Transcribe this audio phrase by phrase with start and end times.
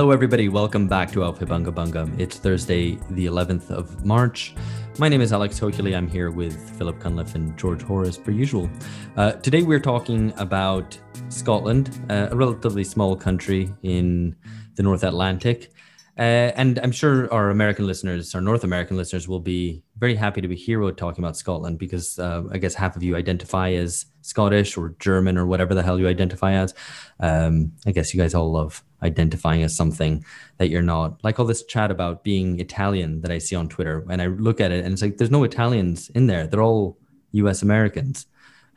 [0.00, 0.48] Hello, everybody.
[0.48, 2.08] Welcome back to Aufhebunga Bunga.
[2.18, 4.54] It's Thursday, the 11th of March.
[4.98, 5.94] My name is Alex Hochuli.
[5.94, 8.70] I'm here with Philip Cunliffe and George Horace, per usual.
[9.18, 10.98] Uh, today, we're talking about
[11.28, 14.34] Scotland, uh, a relatively small country in
[14.76, 15.70] the North Atlantic.
[16.20, 20.42] Uh, and I'm sure our American listeners, our North American listeners, will be very happy
[20.42, 24.04] to be here talking about Scotland because uh, I guess half of you identify as
[24.20, 26.74] Scottish or German or whatever the hell you identify as.
[27.20, 30.22] Um, I guess you guys all love identifying as something
[30.58, 31.24] that you're not.
[31.24, 34.60] Like all this chat about being Italian that I see on Twitter, and I look
[34.60, 36.46] at it and it's like there's no Italians in there.
[36.46, 36.98] They're all
[37.32, 37.62] U.S.
[37.62, 38.26] Americans.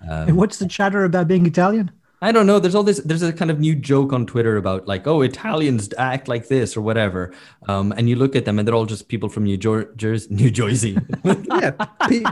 [0.09, 1.91] Um, what's the chatter about being Italian?
[2.23, 2.58] I don't know.
[2.58, 3.02] There's all this.
[3.02, 6.77] There's a kind of new joke on Twitter about like, oh, Italians act like this
[6.77, 7.34] or whatever.
[7.68, 10.49] Um, and you look at them, and they're all just people from New Jersey, New
[10.49, 10.98] Jersey.
[11.26, 11.71] yeah,
[12.07, 12.24] pe-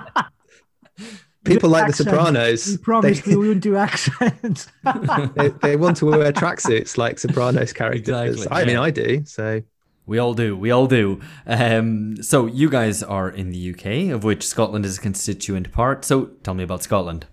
[1.44, 2.09] people like accent.
[2.09, 2.72] The Sopranos.
[2.72, 4.70] You promised they, we wouldn't do accents.
[5.36, 8.36] they, they, want to wear tracksuits like Sopranos characters.
[8.36, 8.66] Exactly, I yeah.
[8.67, 9.26] mean, I do.
[9.26, 9.61] So
[10.05, 10.55] we all do.
[10.55, 11.20] We all do.
[11.45, 16.05] Um, so you guys are in the UK, of which Scotland is a constituent part.
[16.05, 17.26] So tell me about Scotland.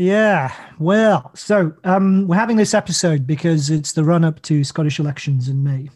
[0.00, 4.98] Yeah, well, so um, we're having this episode because it's the run up to Scottish
[4.98, 5.90] elections in May.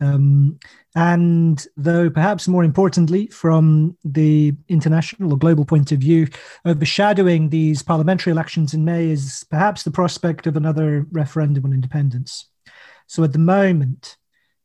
[0.00, 0.60] Um,
[0.94, 6.28] and though perhaps more importantly, from the international or global point of view,
[6.64, 12.48] overshadowing these parliamentary elections in May is perhaps the prospect of another referendum on independence.
[13.08, 14.16] So at the moment,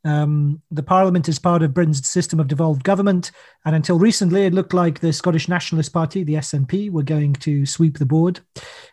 [0.06, 3.32] um, the Parliament is part of Britain's system of devolved government,
[3.66, 7.66] and until recently, it looked like the Scottish Nationalist Party, the SNP, were going to
[7.66, 8.40] sweep the board.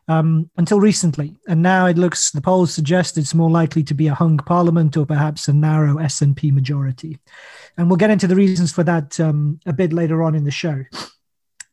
[0.09, 4.09] Um, until recently, and now it looks the polls suggest it's more likely to be
[4.09, 7.19] a hung Parliament or perhaps a narrow SNP majority.
[7.77, 10.51] And we'll get into the reasons for that um, a bit later on in the
[10.51, 10.85] show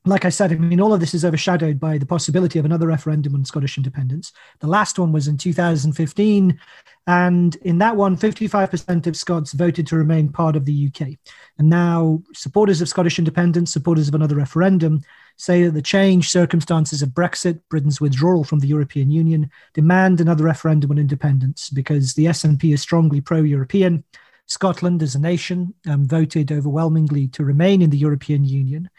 [0.06, 2.88] like I said, I mean, all of this is overshadowed by the possibility of another
[2.88, 4.32] referendum on Scottish independence.
[4.60, 6.60] The last one was in 2015.
[7.06, 11.18] And in that one, 55% of Scots voted to remain part of the UK.
[11.58, 15.02] And now, supporters of Scottish independence, supporters of another referendum,
[15.36, 20.44] say that the changed circumstances of Brexit, Britain's withdrawal from the European Union, demand another
[20.44, 24.04] referendum on independence because the SNP is strongly pro European.
[24.46, 28.90] Scotland, as a nation, um, voted overwhelmingly to remain in the European Union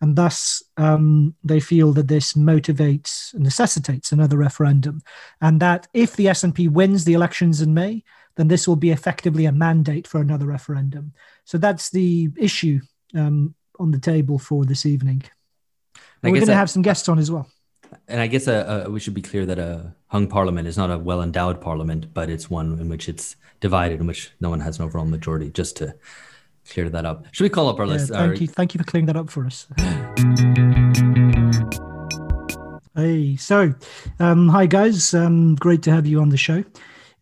[0.00, 5.00] and thus um, they feel that this motivates and necessitates another referendum.
[5.40, 8.04] And that if the SNP wins the elections in May
[8.38, 11.12] then this will be effectively a mandate for another referendum.
[11.44, 12.80] So that's the issue
[13.14, 15.24] um, on the table for this evening.
[16.22, 17.48] We're going to have some guests on as well.
[18.06, 20.90] And I guess uh, uh, we should be clear that a hung parliament is not
[20.90, 24.60] a well endowed parliament, but it's one in which it's divided, in which no one
[24.60, 25.50] has an overall majority.
[25.50, 25.94] Just to
[26.70, 27.26] clear that up.
[27.32, 28.08] Should we call up our yeah, list?
[28.10, 28.34] Thank our...
[28.34, 28.46] you.
[28.46, 29.66] Thank you for clearing that up for us.
[32.94, 33.74] hey, so
[34.20, 35.14] um, hi guys.
[35.14, 36.64] Um, great to have you on the show.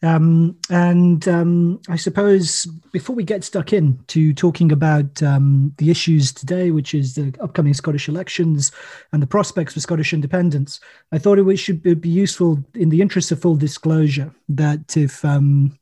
[0.02, 5.90] Um, and um, I suppose before we get stuck in to talking about um, the
[5.90, 8.72] issues today, which is the upcoming Scottish elections
[9.12, 10.80] and the prospects for Scottish independence,
[11.12, 15.76] I thought it should be useful, in the interest of full disclosure, that if um,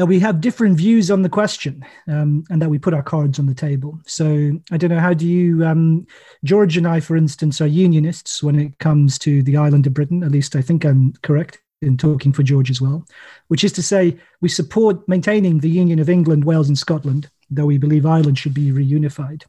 [0.00, 3.38] that we have different views on the question um, and that we put our cards
[3.38, 4.00] on the table.
[4.06, 6.06] So I don't know, how do you, um,
[6.42, 10.22] George and I, for instance, are unionists when it comes to the island of Britain.
[10.24, 13.06] At least I think I'm correct in talking for George as well,
[13.48, 17.66] which is to say we support maintaining the Union of England, Wales, and Scotland, though
[17.66, 19.42] we believe Ireland should be reunified.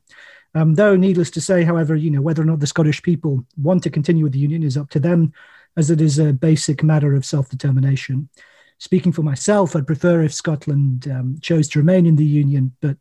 [0.53, 3.83] Um, though, needless to say, however, you know whether or not the Scottish people want
[3.83, 5.31] to continue with the union is up to them,
[5.77, 8.27] as it is a basic matter of self-determination
[8.81, 12.97] speaking for myself, I'd prefer if Scotland um, chose to remain in the Union, but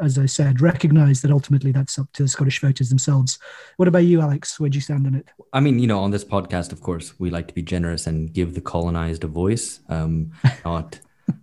[0.00, 3.40] as I said, recognise that ultimately that's up to the Scottish voters themselves.
[3.76, 4.60] What about you, Alex?
[4.60, 5.28] Where do you stand on it?
[5.52, 8.32] I mean, you know, on this podcast, of course, we like to be generous and
[8.32, 10.30] give the colonized a voice, um,
[10.64, 11.00] not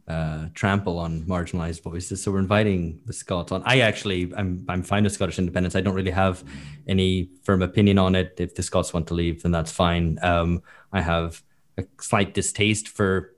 [0.08, 2.24] uh, trample on marginalized voices.
[2.24, 3.64] So we're inviting the Scots on.
[3.66, 5.76] I actually, I'm, I'm fine with Scottish independence.
[5.76, 6.42] I don't really have
[6.88, 8.36] any firm opinion on it.
[8.38, 10.20] If the Scots want to leave, then that's fine.
[10.22, 10.64] Um,
[10.94, 11.44] I have
[11.78, 13.33] a slight distaste for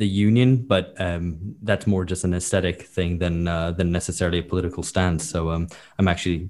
[0.00, 4.42] the union, but um, that's more just an aesthetic thing than uh, than necessarily a
[4.42, 5.28] political stance.
[5.28, 5.68] So um,
[5.98, 6.48] I'm actually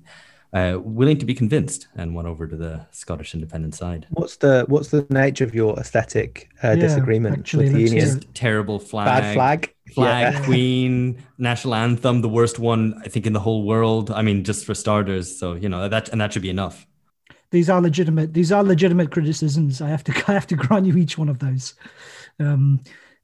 [0.52, 4.06] uh, willing to be convinced and went over to the Scottish independent side.
[4.10, 8.06] What's the what's the nature of your aesthetic uh, yeah, disagreement actually, with the union?
[8.06, 10.44] Just terrible flag, bad flag, flag, yeah.
[10.44, 14.12] queen, national anthem, the worst one I think in the whole world.
[14.12, 15.36] I mean, just for starters.
[15.36, 16.86] So you know that and that should be enough.
[17.50, 18.32] These are legitimate.
[18.32, 19.80] These are legitimate criticisms.
[19.80, 21.74] I have to I have to grant you each one of those.
[22.38, 22.80] Um,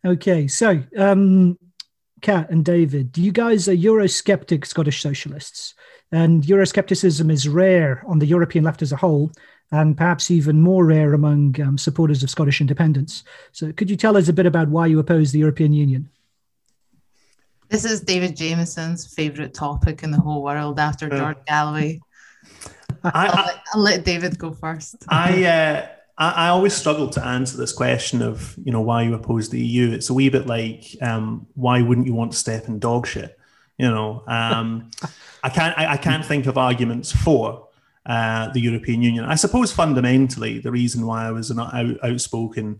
[0.06, 1.58] Okay, so um,
[2.22, 5.74] Kat and David, you guys are Eurosceptic Scottish socialists,
[6.12, 9.32] and Euroscepticism is rare on the European left as a whole,
[9.72, 13.24] and perhaps even more rare among um, supporters of Scottish independence.
[13.50, 16.08] So, could you tell us a bit about why you oppose the European Union?
[17.68, 21.98] This is David Jamieson's favourite topic in the whole world after George Galloway.
[23.02, 25.04] I, will let, I'll, let, David go first.
[25.08, 25.86] I, uh,
[26.18, 29.60] I, I always struggle to answer this question of you know why you oppose the
[29.60, 29.92] EU.
[29.92, 33.38] It's a wee bit like um, why wouldn't you want to step in dog shit?
[33.78, 34.90] You know, um,
[35.42, 37.68] I can't I, I, can't think of arguments for
[38.06, 39.24] uh, the European Union.
[39.24, 42.78] I suppose fundamentally the reason why I was an out, outspoken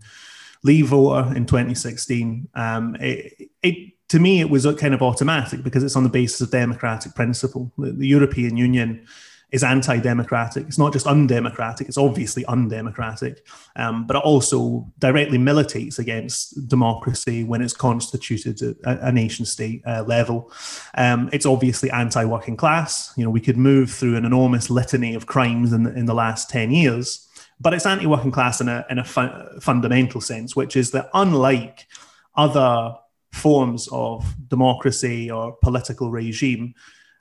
[0.63, 5.83] Leave voter in 2016, um, it, it to me it was kind of automatic because
[5.83, 7.71] it's on the basis of democratic principle.
[7.77, 9.05] The, the European Union
[9.51, 10.67] is anti-democratic.
[10.67, 17.43] It's not just undemocratic; it's obviously undemocratic, um, but it also directly militates against democracy
[17.43, 20.51] when it's constituted at a, a nation-state uh, level.
[20.95, 23.13] Um, it's obviously anti-working class.
[23.15, 26.13] You know, we could move through an enormous litany of crimes in the, in the
[26.13, 27.27] last ten years,
[27.59, 31.87] but it's anti-working class in a in a fu- fundamental sense, which is that unlike
[32.35, 32.95] other
[33.31, 36.73] forms of democracy or political regime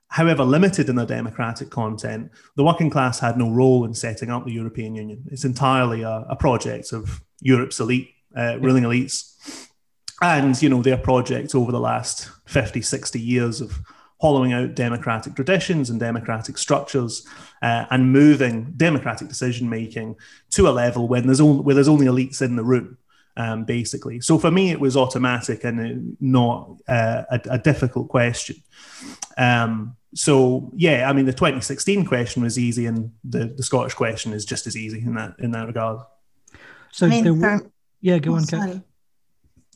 [0.09, 4.45] however limited in their democratic content, the working class had no role in setting up
[4.45, 5.25] the European Union.
[5.31, 9.69] It's entirely a, a project of Europe's elite, uh, ruling elites.
[10.23, 13.79] And, you know, their project over the last 50, 60 years of
[14.21, 17.27] hollowing out democratic traditions and democratic structures
[17.63, 20.17] uh, and moving democratic decision making
[20.51, 22.97] to a level when there's only, where there's only elites in the room.
[23.39, 28.57] Um, basically, so for me, it was automatic and not uh, a, a difficult question.
[29.37, 34.33] Um, so yeah, I mean, the 2016 question was easy, and the, the Scottish question
[34.33, 36.01] is just as easy in that in that regard.
[36.93, 38.81] So, I mean, for, yeah, go oh, on, Kate.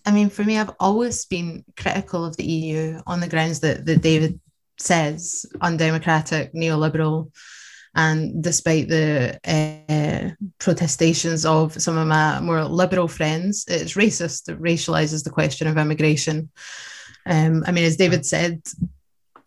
[0.06, 3.84] I mean, for me, I've always been critical of the EU on the grounds that,
[3.84, 4.40] that David
[4.78, 7.30] says undemocratic, neoliberal,
[7.94, 14.48] and despite the uh, protestations of some of my more liberal friends, it's racist.
[14.48, 16.50] It racializes the question of immigration.
[17.26, 18.62] Um, I mean, as David said,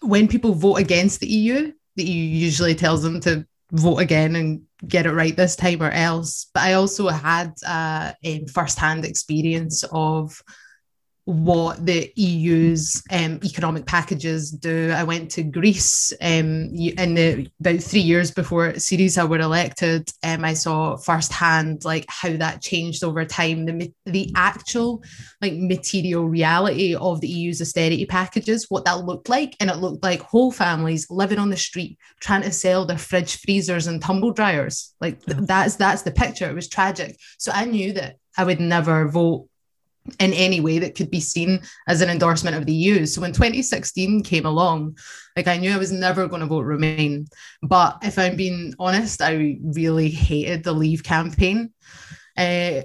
[0.01, 4.61] when people vote against the EU, the EU usually tells them to vote again and
[4.87, 6.47] get it right this time or else.
[6.53, 10.41] But I also had uh, a first-hand experience of
[11.25, 14.91] what the EU's um, economic packages do.
[14.91, 20.11] I went to Greece um, in the about three years before Syriza were elected.
[20.23, 23.65] Um, I saw firsthand like how that changed over time.
[23.65, 25.01] The the actual
[25.41, 30.03] like material reality of the EU's austerity packages, what that looked like, and it looked
[30.03, 34.33] like whole families living on the street trying to sell their fridge freezers and tumble
[34.33, 34.93] dryers.
[34.99, 36.49] Like th- that's that's the picture.
[36.49, 37.17] It was tragic.
[37.37, 39.47] So I knew that I would never vote
[40.19, 43.05] in any way that could be seen as an endorsement of the EU.
[43.05, 44.97] So when 2016 came along,
[45.35, 47.27] like I knew I was never going to vote Remain.
[47.61, 51.71] But if I'm being honest, I really hated the Leave campaign.
[52.35, 52.81] Uh,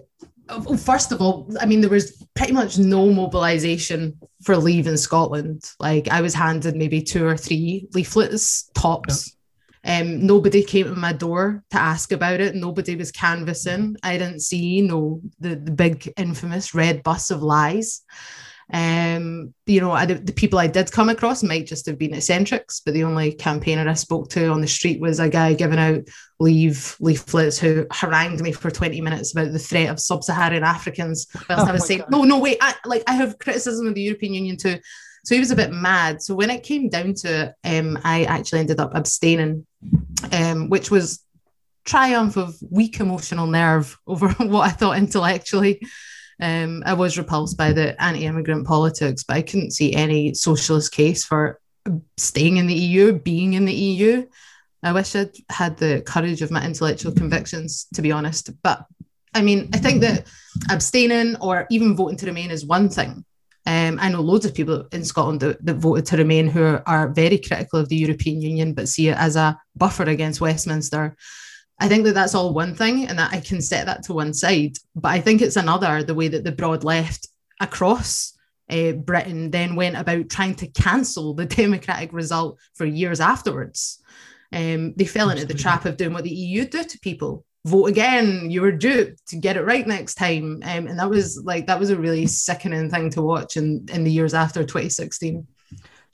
[0.78, 5.64] first of all, I mean, there was pretty much no mobilization for Leave in Scotland.
[5.80, 9.36] Like I was handed maybe two or three leaflets tops.
[9.84, 12.54] Um, nobody came to my door to ask about it.
[12.54, 13.96] Nobody was canvassing.
[14.02, 18.02] I didn't see, you know, the, the big infamous red bus of lies.
[18.70, 22.80] Um, you know, I, the people I did come across might just have been eccentrics,
[22.80, 26.02] but the only campaigner I spoke to on the street was a guy giving out
[26.38, 31.26] leave leaflets who harangued me for 20 minutes about the threat of sub-Saharan Africans.
[31.48, 32.10] Whilst oh I was saying, God.
[32.10, 34.78] no, no, wait, I, like I have criticism of the European Union too.
[35.24, 36.22] So he was a bit mad.
[36.22, 39.66] So when it came down to it, um, I actually ended up abstaining,
[40.32, 41.24] um, which was
[41.84, 45.80] triumph of weak emotional nerve over what I thought intellectually.
[46.40, 51.24] Um, I was repulsed by the anti-immigrant politics, but I couldn't see any socialist case
[51.24, 51.58] for
[52.16, 54.26] staying in the EU, being in the EU.
[54.82, 58.50] I wish I'd had the courage of my intellectual convictions, to be honest.
[58.62, 58.86] But
[59.34, 60.26] I mean, I think that
[60.70, 63.24] abstaining or even voting to remain is one thing.
[63.68, 66.82] Um, I know loads of people in Scotland that, that, voted to remain who are,
[66.86, 71.14] are very critical of the European Union, but see it as a buffer against Westminster.
[71.78, 74.32] I think that that's all one thing, and that I can set that to one
[74.32, 74.78] side.
[74.94, 77.28] But I think it's another the way that the broad left
[77.60, 78.32] across
[78.70, 84.02] uh, Britain then went about trying to cancel the democratic result for years afterwards.
[84.50, 87.86] Um, they fell into the trap of doing what the EU do to people vote
[87.86, 90.62] again you were duped to get it right next time.
[90.64, 94.04] Um, and that was like that was a really sickening thing to watch in in
[94.04, 95.46] the years after 2016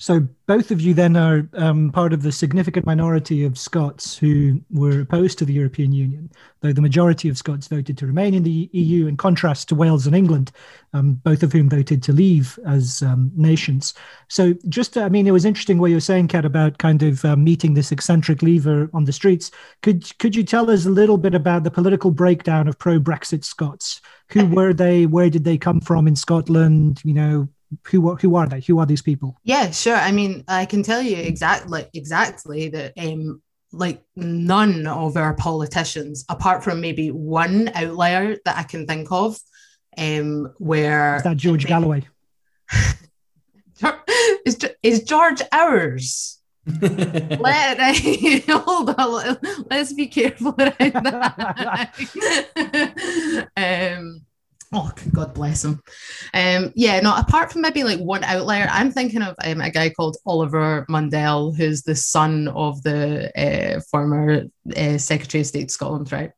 [0.04, 4.60] so both of you then are um, part of the significant minority of Scots who
[4.70, 6.30] were opposed to the European Union,
[6.60, 10.06] though the majority of Scots voted to remain in the EU, in contrast to Wales
[10.06, 10.52] and England,
[10.92, 13.94] um, both of whom voted to leave as um, nations.
[14.28, 17.24] So just, I mean, it was interesting what you were saying, Kat, about kind of
[17.24, 19.50] uh, meeting this eccentric leaver on the streets.
[19.80, 24.02] Could could you tell us a little bit about the political breakdown of pro-Brexit Scots?
[24.32, 25.06] Who were they?
[25.06, 27.00] Where did they come from in Scotland?
[27.04, 27.48] You know,
[27.84, 28.60] who who are they?
[28.60, 29.38] Who are these people?
[29.44, 29.96] Yeah, sure.
[29.96, 36.24] I mean, I can tell you exactly exactly that um, like none of our politicians,
[36.28, 39.38] apart from maybe one outlier that I can think of,
[39.98, 42.06] um, where is that George Galloway?
[44.46, 46.40] is is George ours?
[46.80, 47.78] Let
[48.48, 49.36] hold on.
[49.70, 51.92] Let's be careful around that.
[53.56, 54.22] um,
[54.74, 55.80] oh, God bless him.
[56.34, 57.14] Um, yeah, no.
[57.16, 61.56] Apart from maybe like one outlier, I'm thinking of um, a guy called Oliver Mundell,
[61.56, 64.44] who's the son of the uh, former
[64.76, 66.32] uh, Secretary of State Scotland, right?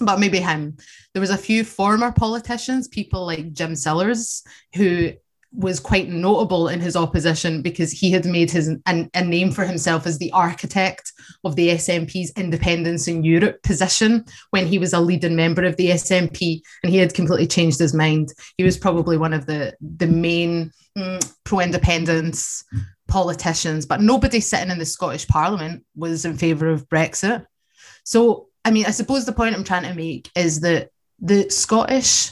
[0.00, 0.76] But maybe him.
[1.12, 4.42] There was a few former politicians, people like Jim Sillars
[4.74, 5.12] who
[5.54, 9.64] was quite notable in his opposition because he had made his an, a name for
[9.64, 11.12] himself as the architect
[11.44, 15.90] of the SNP's independence in Europe position when he was a leading member of the
[15.90, 18.32] SNP and he had completely changed his mind.
[18.56, 22.64] He was probably one of the the main mm, pro-independence
[23.08, 27.44] politicians, but nobody sitting in the Scottish Parliament was in favour of Brexit.
[28.04, 30.90] So I mean, I suppose the point I'm trying to make is that
[31.20, 32.30] the Scottish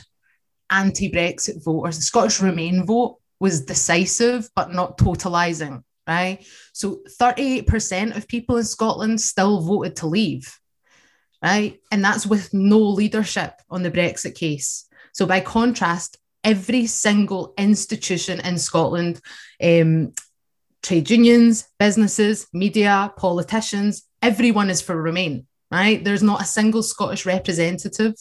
[0.71, 6.45] anti-Brexit voters, the Scottish Remain vote was decisive but not totalizing, right?
[6.73, 10.59] So 38% of people in Scotland still voted to leave,
[11.43, 11.81] right?
[11.91, 14.87] And that's with no leadership on the Brexit case.
[15.13, 19.21] So by contrast, every single institution in Scotland,
[19.63, 20.13] um,
[20.83, 26.03] trade unions, businesses, media, politicians, everyone is for Remain, right?
[26.03, 28.15] There's not a single Scottish representative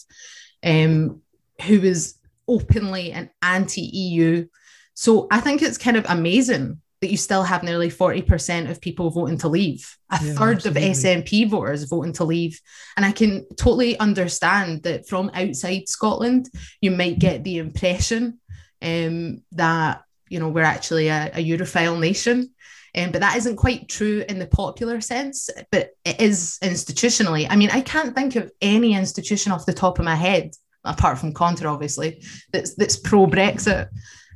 [0.62, 1.22] um,
[1.62, 2.14] who is
[2.50, 4.46] openly and anti EU.
[4.94, 9.08] So I think it's kind of amazing that you still have nearly 40% of people
[9.08, 10.90] voting to leave, a yeah, third absolutely.
[10.90, 12.60] of SNP voters voting to leave.
[12.96, 16.50] And I can totally understand that from outside Scotland,
[16.82, 18.38] you might get the impression
[18.82, 22.50] um, that, you know, we're actually a, a Europhile nation.
[22.94, 27.46] Um, but that isn't quite true in the popular sense, but it is institutionally.
[27.48, 30.50] I mean, I can't think of any institution off the top of my head
[30.84, 32.22] apart from Conter, obviously,
[32.52, 33.88] that's that's pro Brexit.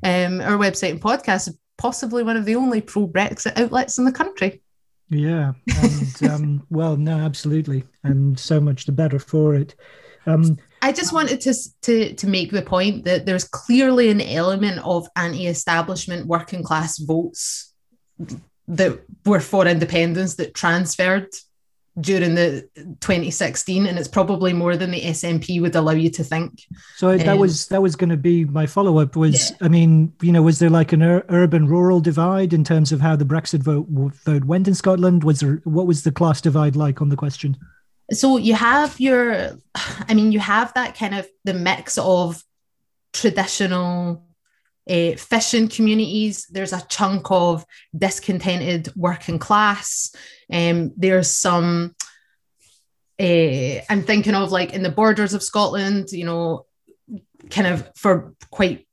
[0.02, 4.04] Um, our website and podcast is possibly one of the only pro Brexit outlets in
[4.04, 4.62] the country.
[5.10, 9.74] Yeah, and um, well, no, absolutely, and so much the better for it.
[10.26, 14.80] Um, I just wanted to, to to make the point that there's clearly an element
[14.84, 17.72] of anti-establishment working class votes
[18.68, 21.28] that were for independence that transferred
[22.00, 22.68] during the
[23.00, 26.62] 2016 and it's probably more than the SNP would allow you to think.
[26.96, 29.56] So that um, was that was going to be my follow up was yeah.
[29.60, 33.00] I mean you know was there like an ur- urban rural divide in terms of
[33.00, 36.74] how the Brexit vote vote went in Scotland was there what was the class divide
[36.74, 37.56] like on the question?
[38.10, 39.52] So you have your
[40.08, 42.42] I mean you have that kind of the mix of
[43.12, 44.24] traditional
[44.88, 46.46] uh, fishing communities.
[46.50, 47.64] There's a chunk of
[47.96, 50.14] discontented working class.
[50.52, 51.94] Um, there's some,
[53.20, 56.66] uh, I'm thinking of like in the borders of Scotland, you know,
[57.50, 58.86] kind of for quite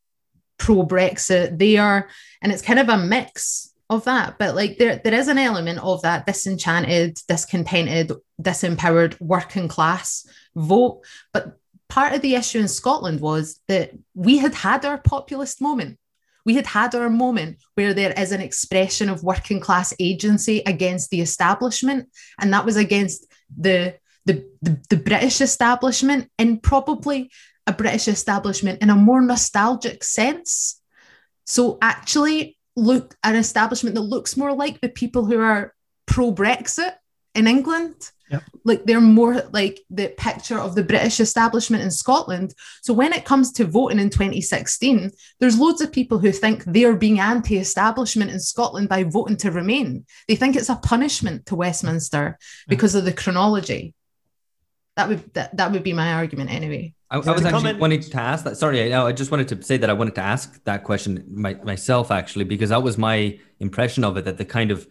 [0.58, 2.10] pro Brexit there.
[2.42, 4.38] And it's kind of a mix of that.
[4.38, 11.04] But like there, there is an element of that disenchanted, discontented, disempowered working class vote.
[11.34, 11.58] But
[11.90, 15.98] part of the issue in Scotland was that we had had our populist moment.
[16.46, 21.10] We had had our moment where there is an expression of working class agency against
[21.10, 23.96] the establishment, and that was against the
[24.26, 27.32] the, the, the British establishment and probably
[27.66, 30.80] a British establishment in a more nostalgic sense.
[31.46, 35.74] So actually, look an establishment that looks more like the people who are
[36.06, 36.94] pro Brexit
[37.36, 38.44] in England Yep.
[38.64, 42.54] Like they're more like the picture of the British establishment in Scotland.
[42.82, 46.96] So when it comes to voting in 2016, there's loads of people who think they're
[46.96, 50.06] being anti establishment in Scotland by voting to remain.
[50.30, 53.94] They think it's a punishment to Westminster because of the chronology.
[54.96, 56.94] That would that, that would be my argument anyway.
[57.10, 57.80] I, I was actually comment.
[57.80, 58.56] wanting to ask that.
[58.56, 61.56] Sorry, I, I just wanted to say that I wanted to ask that question my,
[61.56, 64.24] myself actually because that was my impression of it.
[64.24, 64.88] That the kind of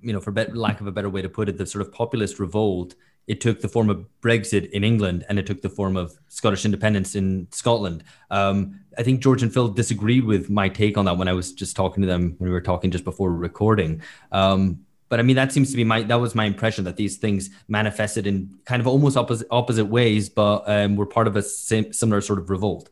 [0.00, 1.92] you know, for be- lack of a better way to put it, the sort of
[1.92, 2.94] populist revolt,
[3.26, 6.64] it took the form of Brexit in England and it took the form of Scottish
[6.64, 8.02] independence in Scotland.
[8.30, 11.52] Um, I think George and Phil disagreed with my take on that when I was
[11.52, 14.02] just talking to them when we were talking just before recording.
[14.32, 17.16] Um, but I mean, that seems to be my that was my impression that these
[17.16, 21.42] things manifested in kind of almost opposite opposite ways, but um, were part of a
[21.42, 22.90] sim- similar sort of revolt.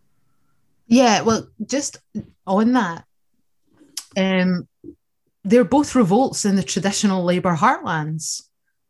[0.87, 1.99] Yeah, well, just
[2.47, 3.05] on that,
[4.17, 4.69] um,
[5.47, 8.43] they're both revolts in the traditional Labour heartlands.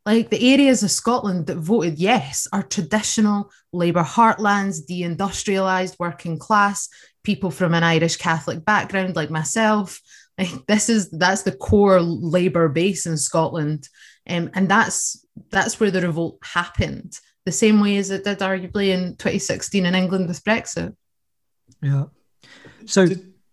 [0.06, 6.88] like the areas of Scotland that voted yes are traditional Labour heartlands, deindustrialised working class,
[7.24, 10.00] people from an Irish Catholic background like myself.
[10.38, 13.88] Like this is that's the core Labour base in Scotland,
[14.28, 17.18] um, and that's that's where the revolt happened.
[17.44, 20.94] The same way as it did arguably in 2016 in England with Brexit.
[21.82, 22.04] Yeah.
[22.86, 23.06] So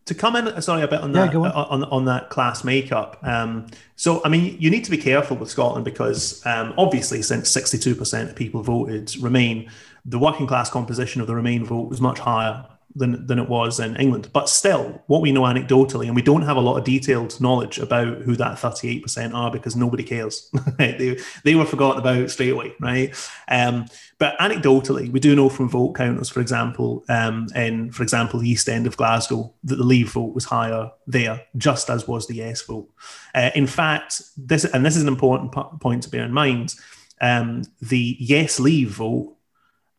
[0.06, 1.46] to come in, sorry, a bit on that on.
[1.46, 1.84] on.
[1.86, 3.18] on that class makeup.
[3.24, 7.50] Um, so, I mean, you need to be careful with Scotland because um, obviously, since
[7.50, 9.70] sixty two percent of people voted Remain,
[10.06, 13.80] the working class composition of the Remain vote was much higher than, than it was
[13.80, 14.30] in England.
[14.34, 17.80] But still, what we know anecdotally, and we don't have a lot of detailed knowledge
[17.80, 20.50] about who that 38% are because nobody cares.
[20.78, 23.14] they, they were forgotten about straight away, right?
[23.48, 23.86] Um,
[24.20, 28.50] but anecdotally, we do know from vote counters, for example, um, in, for example, the
[28.50, 32.36] East End of Glasgow, that the Leave vote was higher there, just as was the
[32.36, 32.90] Yes vote.
[33.34, 36.76] Uh, in fact, this, and this is an important p- point to bear in mind,
[37.22, 39.33] um, the Yes Leave vote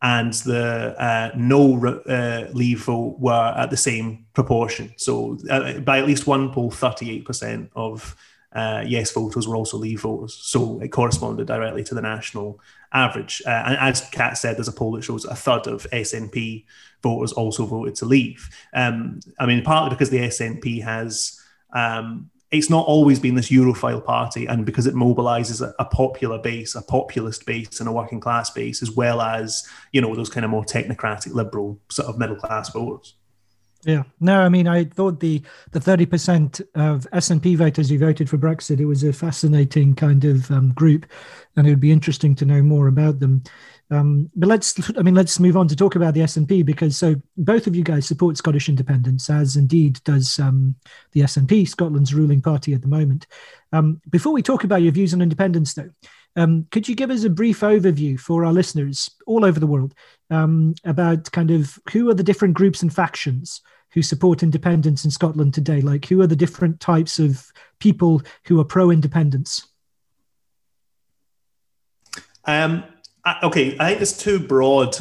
[0.05, 4.93] and the uh, no uh, leave vote were at the same proportion.
[4.97, 8.15] So uh, by at least one poll, 38% of
[8.53, 10.35] uh, yes voters were also leave voters.
[10.35, 12.61] So it corresponded directly to the national
[12.93, 13.43] average.
[13.47, 16.67] Uh, and as Kat said, there's a poll that shows a third of SNP
[17.03, 18.51] voters also voted to leave.
[18.75, 21.41] Um, I mean, partly because the SNP has
[21.73, 26.39] um, it's not always been this Europhile party, and because it mobilizes a, a, popular
[26.39, 30.31] base, a populist base, and a working class base, as well as you know those
[30.31, 33.15] kind of more technocratic, liberal sort of middle class voters.
[33.85, 35.43] Yeah, no, I mean, I thought the
[35.73, 40.25] the thirty percent of SNP voters who voted for Brexit, it was a fascinating kind
[40.25, 41.07] of um, group,
[41.57, 43.43] and it would be interesting to know more about them.
[43.95, 47.15] Um, but let's, I mean, let's move on to talk about the SNP because so
[47.37, 50.75] both of you guys support Scottish independence, as indeed does um,
[51.13, 53.27] the SNP, Scotland's ruling party at the moment.
[53.73, 55.91] Um, before we talk about your views on independence, though,
[56.37, 59.95] um, could you give us a brief overview for our listeners all over the world
[60.31, 63.61] um, about kind of who are the different groups and factions
[63.93, 65.81] who support independence in Scotland today?
[65.81, 69.69] Like, who are the different types of people who are pro independence?
[72.47, 72.83] Um,
[73.43, 74.97] okay, I think there's two broad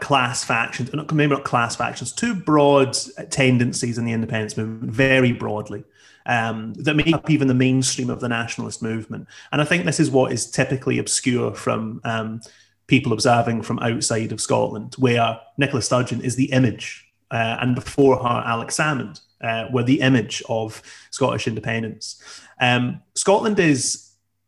[0.00, 2.96] class factions, maybe not class factions, two broad
[3.30, 5.84] tendencies in the independence movement, very broadly.
[6.26, 9.28] Um, that make up even the mainstream of the nationalist movement.
[9.52, 12.40] And I think this is what is typically obscure from um,
[12.86, 18.16] people observing from outside of Scotland, where Nicola Sturgeon is the image, uh, and before
[18.16, 22.22] her, Alex Salmond uh, were the image of Scottish independence.
[22.60, 24.03] Um, Scotland is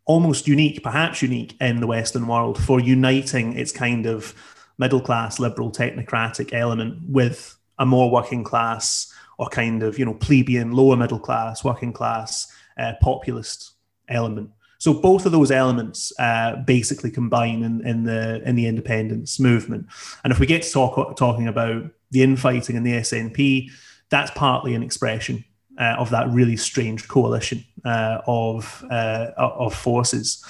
[0.07, 4.35] almost unique, perhaps unique in the Western world for uniting its kind of
[4.79, 10.15] middle class, liberal, technocratic element with a more working class or kind of, you know,
[10.15, 13.73] plebeian, lower middle class, working class, uh, populist
[14.09, 14.51] element.
[14.79, 19.87] So both of those elements uh, basically combine in, in, the in the independence movement.
[20.23, 23.71] And if we get to talk talking about the infighting in the SNP,
[24.11, 25.45] that's partly an expression
[25.79, 30.45] uh, of that really strange coalition uh, of uh, of forces.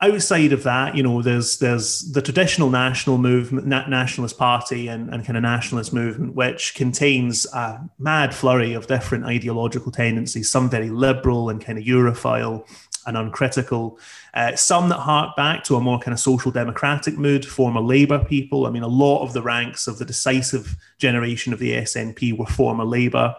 [0.00, 5.24] Outside of that, you know, there's there's the traditional national movement, nationalist party, and, and
[5.24, 10.50] kind of nationalist movement, which contains a mad flurry of different ideological tendencies.
[10.50, 12.66] Some very liberal and kind of Europhile,
[13.06, 13.98] and uncritical.
[14.34, 18.24] Uh, some that hark back to a more kind of social democratic mood, former Labour
[18.24, 18.66] people.
[18.66, 22.46] I mean, a lot of the ranks of the decisive generation of the SNP were
[22.46, 23.34] former Labour.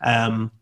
[0.00, 0.52] Um,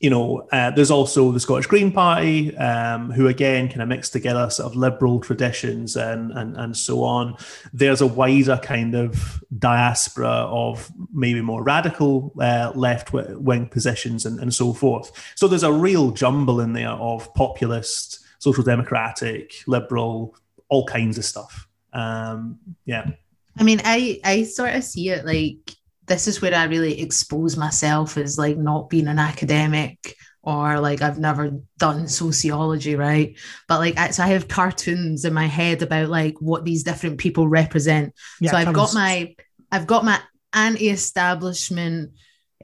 [0.00, 4.10] you know, uh, there's also the Scottish Green Party, um, who again kind of mix
[4.10, 7.36] together sort of liberal traditions and, and and so on.
[7.72, 14.38] There's a wider kind of diaspora of maybe more radical uh, left wing positions and,
[14.40, 15.10] and so forth.
[15.34, 20.36] So there's a real jumble in there of populist, social democratic, liberal,
[20.68, 21.68] all kinds of stuff.
[21.92, 23.10] Um, yeah.
[23.58, 27.56] I mean, I I sort of see it like this is where I really expose
[27.56, 33.36] myself as like not being an academic or like I've never done sociology, right?
[33.66, 37.18] But like I, so I have cartoons in my head about like what these different
[37.18, 38.14] people represent.
[38.40, 39.34] Yeah, so I've got my
[39.72, 40.20] I've got my
[40.52, 42.12] anti-establishment,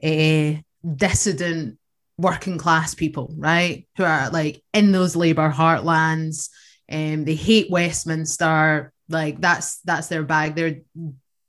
[0.01, 0.53] uh,
[0.95, 1.77] dissident
[2.17, 3.85] working class people, right?
[3.97, 6.49] Who are like in those labor heartlands.
[6.87, 8.93] and um, they hate Westminster.
[9.09, 10.55] Like that's that's their bag.
[10.55, 10.77] They're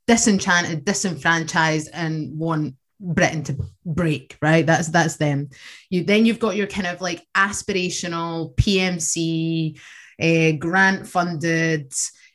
[0.06, 4.64] disenchanted, disenfranchised, and want Britain to break, right?
[4.64, 5.50] That's that's them.
[5.90, 9.80] You then you've got your kind of like aspirational PMC, uh,
[10.18, 11.92] eh, grant funded,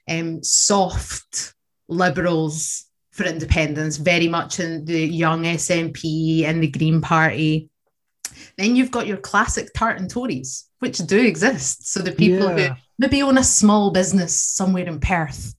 [0.10, 1.54] um, soft
[1.88, 7.70] liberals for independence, very much in the young SNP and the Green Party.
[8.58, 11.92] Then you've got your classic tartan Tories, which do exist.
[11.92, 12.70] So the people yeah.
[12.70, 15.54] who maybe own a small business somewhere in Perth,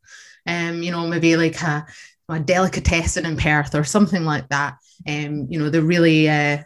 [0.47, 1.87] um, you know, maybe like a,
[2.29, 4.77] a delicatessen in Perth or something like that.
[5.09, 6.59] Um, you know, they're really uh,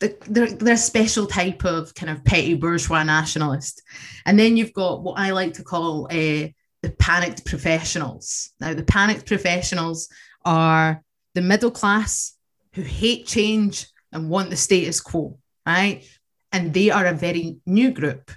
[0.00, 3.82] they're, they're a special type of kind of petty bourgeois nationalist.
[4.26, 6.48] And then you've got what I like to call uh,
[6.82, 8.50] the panicked professionals.
[8.60, 10.08] Now, the panicked professionals
[10.44, 11.02] are
[11.34, 12.36] the middle class
[12.74, 16.04] who hate change and want the status quo, right?
[16.52, 18.30] And they are a very new group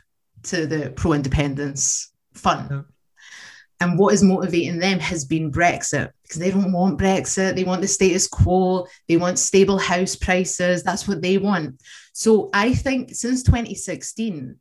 [0.43, 2.85] to the pro independence fund.
[3.79, 7.55] And what is motivating them has been Brexit because they don't want Brexit.
[7.55, 8.87] They want the status quo.
[9.07, 10.81] They want stable house prices.
[10.81, 11.81] That's what they want.
[12.13, 14.55] So I think since 2016,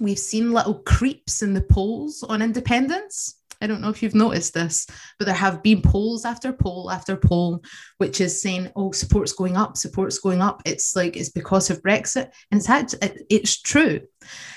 [0.00, 3.35] we've seen little creeps in the polls on independence.
[3.60, 4.86] I don't know if you've noticed this,
[5.18, 7.62] but there have been polls after poll after poll,
[7.98, 11.82] which is saying, "Oh, support's going up, support's going up." It's like it's because of
[11.82, 14.00] Brexit, and it's actually, it's true.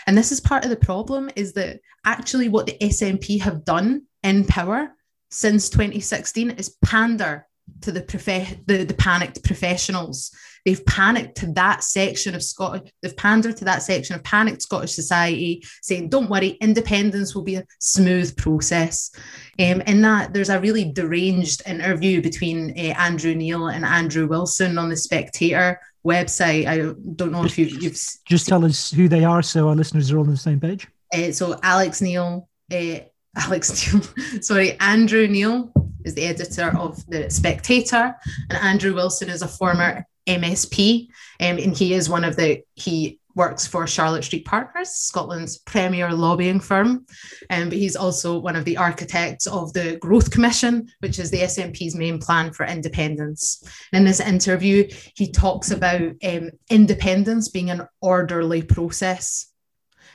[0.07, 4.03] And this is part of the problem: is that actually what the SNP have done
[4.23, 4.95] in power
[5.31, 7.45] since 2016 is pander
[7.81, 10.31] to the, prof- the, the panicked professionals.
[10.65, 14.93] They've panicked to that section of Scottish, they've pandered to that section of panicked Scottish
[14.93, 19.09] society, saying, don't worry, independence will be a smooth process.
[19.57, 24.77] Um, in that, there's a really deranged interview between uh, Andrew Neil and Andrew Wilson
[24.77, 26.65] on the Spectator website.
[26.67, 30.11] I don't know if you've, you've just tell us who they are so our listeners
[30.11, 30.87] are all on the same page.
[31.13, 32.99] Uh, so Alex Neil, uh,
[33.39, 34.03] Alex Neil,
[34.41, 35.71] sorry, Andrew Neil
[36.05, 38.15] is the editor of The Spectator,
[38.49, 41.07] and Andrew Wilson is a former MSP,
[41.39, 46.11] um, and he is one of the, he works for Charlotte Street Partners, Scotland's premier
[46.11, 47.05] lobbying firm.
[47.49, 51.41] Um, but he's also one of the architects of the Growth Commission, which is the
[51.41, 53.63] SNP's main plan for independence.
[53.93, 59.51] In this interview, he talks about um, independence being an orderly process.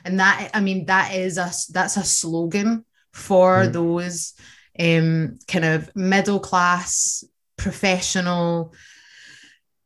[0.03, 2.85] And that, I mean, that is a, that's a slogan
[3.15, 3.73] for mm.
[3.73, 4.33] those
[4.79, 7.23] um, kind of middle class,
[7.57, 8.73] professional,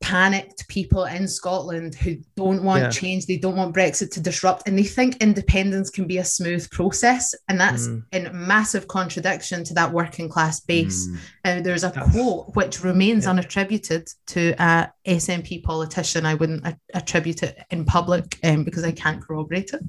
[0.02, 2.89] panicked people in Scotland who don't want yeah.
[2.89, 6.70] change, they don't want Brexit to disrupt, and they think independence can be a smooth
[6.72, 7.36] process.
[7.48, 8.04] And that's mm.
[8.13, 11.08] in massive contradiction to that working class base.
[11.08, 11.18] Mm.
[11.44, 13.34] Uh, there's a that's, quote which remains yeah.
[13.34, 16.26] unattributed to a SNP politician.
[16.26, 19.82] I wouldn't attribute it in public um, because I can't corroborate it.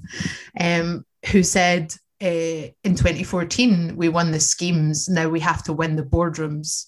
[0.61, 5.09] Um, who said, uh, in 2014 we won the schemes.
[5.09, 6.87] Now we have to win the boardrooms.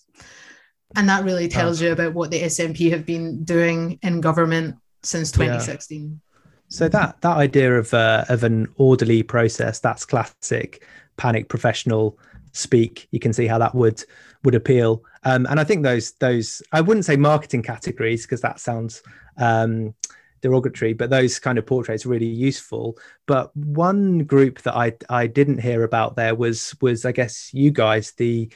[0.95, 5.33] And that really tells you about what the SNP have been doing in government since
[5.33, 6.43] 2016 yeah.
[6.69, 10.85] so that that idea of uh, of an orderly process that's classic
[11.17, 12.19] panic professional
[12.53, 13.09] speak.
[13.11, 14.05] You can see how that would
[14.45, 15.03] would appeal.
[15.25, 19.03] Um, and i think those those i wouldn't say marketing categories because that sounds
[19.39, 19.95] um,
[20.43, 22.99] derogatory, but those kind of portraits are really useful.
[23.27, 27.71] But one group that I I didn't hear about there was was I guess you
[27.71, 28.13] guys.
[28.13, 28.51] The,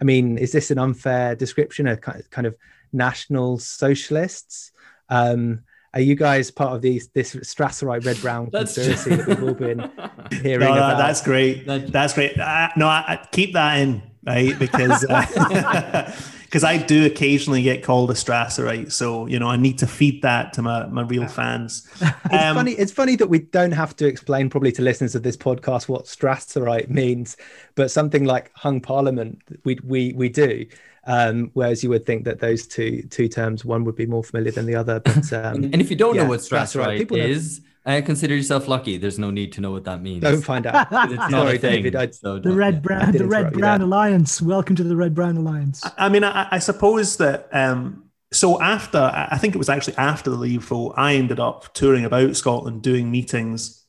[0.00, 1.86] I mean, is this an unfair description?
[1.86, 2.56] A kind of
[2.92, 4.72] national socialists?
[5.08, 5.60] Um,
[5.94, 9.90] are you guys part of these this Strasserite red brown conspiracy that we've all been
[10.42, 10.98] hearing no, about?
[10.98, 11.66] That's great.
[11.66, 12.38] That's great.
[12.38, 15.04] Uh, no, I, I keep that in right because.
[15.08, 16.14] Uh,
[16.48, 20.22] because I do occasionally get called a Strasserite, so you know I need to feed
[20.22, 21.86] that to my, my real fans.
[22.00, 22.72] it's um, funny.
[22.72, 26.06] It's funny that we don't have to explain probably to listeners of this podcast what
[26.06, 27.36] Strasserite means,
[27.74, 30.64] but something like hung Parliament, we we we do.
[31.04, 34.52] Um, whereas you would think that those two two terms, one would be more familiar
[34.52, 35.00] than the other.
[35.00, 38.98] But um, and if you don't yeah, know what Strasserite is, I consider yourself lucky.
[38.98, 40.22] There's no need to know what that means.
[40.22, 40.88] Don't find out.
[41.10, 41.96] it's Sorry, David.
[41.96, 44.42] I, so the red brown, the red brown alliance.
[44.42, 45.82] Welcome to the red brown alliance.
[45.82, 47.48] I, I mean, I, I, suppose that.
[47.50, 51.72] Um, so after, I think it was actually after the leave vote, I ended up
[51.72, 53.86] touring about Scotland, doing meetings,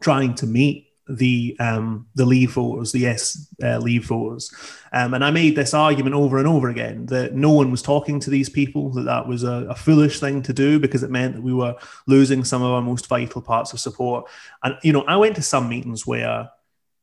[0.00, 4.52] trying to meet the um, the leave voters, the yes uh, leave voters,
[4.92, 8.18] um, and I made this argument over and over again that no one was talking
[8.20, 11.34] to these people, that that was a, a, foolish thing to do because it meant
[11.34, 14.28] that we were losing some of our most vital parts of support.
[14.62, 16.50] And you know, I went to some meetings where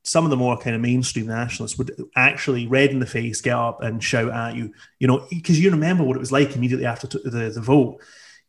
[0.03, 3.55] some of the more kind of mainstream nationalists would actually red in the face get
[3.55, 6.85] up and shout at you, you know, because you remember what it was like immediately
[6.85, 8.01] after the, the vote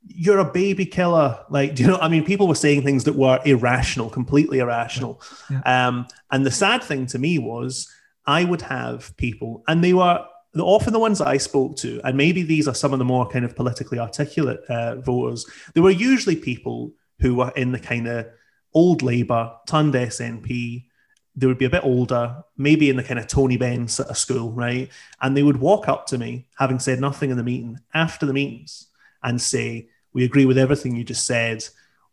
[0.06, 1.38] you're a baby killer.
[1.48, 1.98] Like, do you know?
[1.98, 5.20] I mean, people were saying things that were irrational, completely irrational.
[5.50, 5.60] Yeah.
[5.88, 7.88] Um, and the sad thing to me was
[8.26, 10.24] I would have people, and they were
[10.56, 13.28] often the ones that I spoke to, and maybe these are some of the more
[13.28, 15.46] kind of politically articulate uh, voters.
[15.74, 18.26] They were usually people who were in the kind of
[18.72, 20.84] old Labour, turned SNP.
[21.36, 24.18] They would be a bit older, maybe in the kind of Tony Benn sort of
[24.18, 24.88] school, right?
[25.20, 28.32] And they would walk up to me, having said nothing in the meeting, after the
[28.32, 28.88] meetings,
[29.22, 31.64] and say, We agree with everything you just said.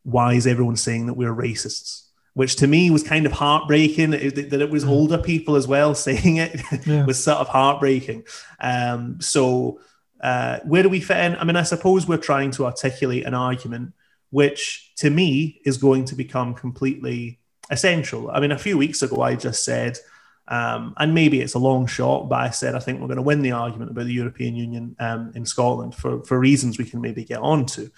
[0.03, 2.07] Why is everyone saying that we're racists?
[2.33, 4.21] Which to me was kind of heartbreaking that
[4.61, 4.89] it was mm.
[4.89, 7.05] older people as well saying it yeah.
[7.05, 8.23] was sort of heartbreaking.
[8.59, 9.79] Um, so,
[10.21, 11.35] uh, where do we fit in?
[11.37, 13.93] I mean, I suppose we're trying to articulate an argument
[14.31, 18.31] which to me is going to become completely essential.
[18.31, 19.97] I mean, a few weeks ago, I just said,
[20.47, 23.21] um, and maybe it's a long shot, but I said I think we're going to
[23.23, 27.01] win the argument about the European Union um, in Scotland for, for reasons we can
[27.01, 27.89] maybe get onto,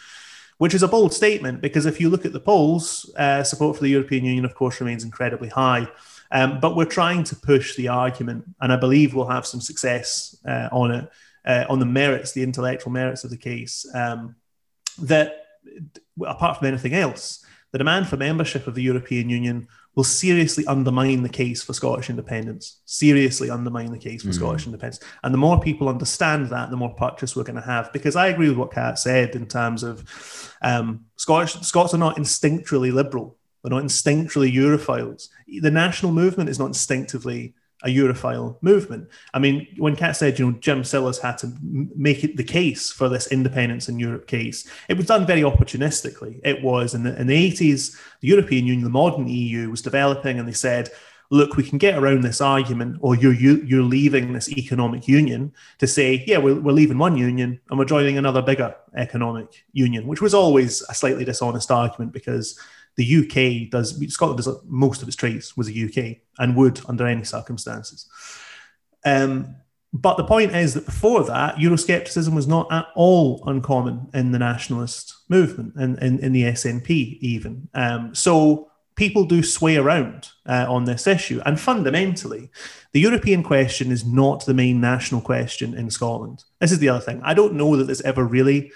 [0.58, 3.84] which is a bold statement because if you look at the polls, uh, support for
[3.84, 5.88] the European Union, of course, remains incredibly high.
[6.32, 10.36] Um, but we're trying to push the argument, and I believe we'll have some success
[10.48, 11.10] uh, on it,
[11.46, 14.36] uh, on the merits, the intellectual merits of the case, um,
[15.00, 15.46] that
[16.26, 21.22] apart from anything else, the demand for membership of the European Union will seriously undermine
[21.22, 22.82] the case for Scottish independence.
[22.86, 24.34] Seriously undermine the case for mm.
[24.34, 25.00] Scottish independence.
[25.24, 27.94] And the more people understand that, the more purchase we're going to have.
[27.94, 32.18] Because I agree with what Kat said in terms of um, Scottish Scots are not
[32.18, 33.38] instinctually liberal.
[33.64, 35.30] They're not instinctually Europhiles.
[35.62, 37.54] The national movement is not instinctively
[37.84, 39.10] a Europhile movement.
[39.34, 42.92] I mean, when Kat said, you know, Jim Sillars had to make it the case
[42.92, 46.40] for this independence in Europe case, it was done very opportunistically.
[46.44, 50.40] It was in the, in the 80s, the European Union, the modern EU, was developing,
[50.40, 50.90] and they said,
[51.30, 55.88] look, we can get around this argument, or you're you're leaving this economic union to
[55.88, 60.22] say, yeah, we're, we're leaving one union and we're joining another bigger economic union, which
[60.22, 62.60] was always a slightly dishonest argument because
[62.96, 67.08] the UK does Scotland does most of its trade with the UK and would under
[67.08, 68.08] any circumstances.
[69.06, 69.56] Um,
[69.94, 74.40] but the point is that before that, Euroscepticism was not at all uncommon in the
[74.40, 77.70] nationalist movement and in, in, the SNP even.
[77.76, 81.42] Um, so people do sway around uh, on this issue.
[81.46, 82.50] And fundamentally,
[82.92, 86.44] the European question is not the main national question in Scotland.
[86.60, 87.22] This is the other thing.
[87.24, 88.72] I don't know that there's ever really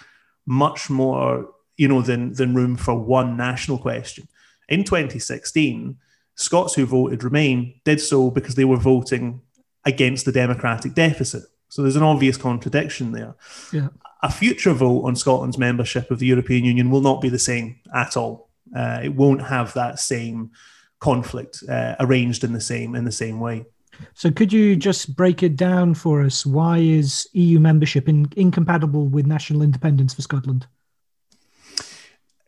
[0.46, 4.28] much more you know, than than room for one national question.
[4.68, 5.98] In 2016,
[6.36, 9.42] Scots who voted Remain did so because they were voting
[9.86, 11.44] against the democratic deficit.
[11.70, 13.36] So there's an obvious contradiction there.
[13.72, 13.90] Yeah.
[14.24, 17.80] A future vote on Scotland's membership of the European Union will not be the same
[17.94, 18.50] at all.
[18.76, 20.52] Uh, it won't have that same
[21.00, 23.66] conflict uh, arranged in the same in the same way.
[24.14, 26.46] So could you just break it down for us?
[26.46, 30.68] Why is EU membership in, incompatible with national independence for Scotland?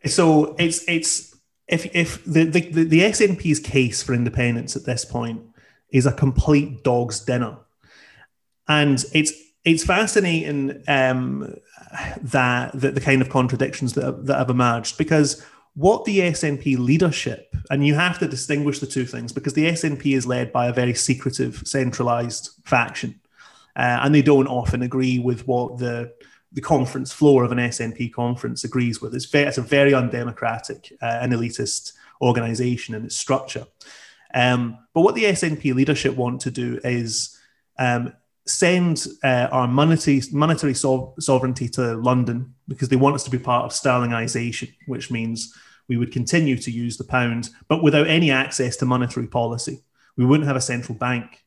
[0.06, 1.36] So it's it's
[1.68, 5.42] if if the, the the SNP's case for independence at this point
[5.90, 7.58] is a complete dog's dinner,
[8.68, 9.32] and it's
[9.64, 11.54] it's fascinating um,
[12.22, 16.78] that, that the kind of contradictions that have, that have emerged because what the SNP
[16.78, 20.66] leadership, and you have to distinguish the two things because the SNP is led by
[20.66, 23.20] a very secretive, centralized faction,
[23.76, 26.12] uh, and they don't often agree with what the
[26.52, 29.14] the conference floor of an SNP conference agrees with.
[29.14, 33.66] It's, very, it's a very undemocratic uh, and elitist organization in its structure.
[34.34, 37.38] Um, but what the SNP leadership want to do is
[37.78, 38.12] um,
[38.46, 43.38] send uh, our monetary, monetary so- sovereignty to London because they want us to be
[43.38, 45.54] part of sterlingization, which means
[45.88, 49.82] we would continue to use the pound, but without any access to monetary policy.
[50.16, 51.44] We wouldn't have a central bank.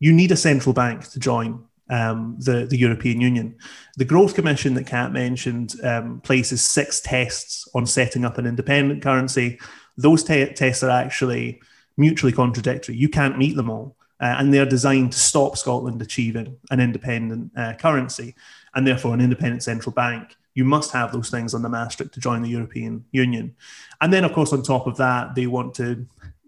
[0.00, 3.56] You need a central bank to join um, the, the European Union.
[3.96, 9.02] The Growth Commission that Kat mentioned um, places six tests on setting up an independent
[9.02, 9.58] currency.
[9.96, 11.60] Those te- tests are actually
[11.96, 12.96] mutually contradictory.
[12.96, 13.96] You can't meet them all.
[14.20, 18.34] Uh, and they're designed to stop Scotland achieving an independent uh, currency
[18.74, 20.36] and therefore an independent central bank.
[20.54, 23.54] You must have those things on the Maastricht to join the European Union.
[24.00, 26.04] And then, of course, on top of that, they want to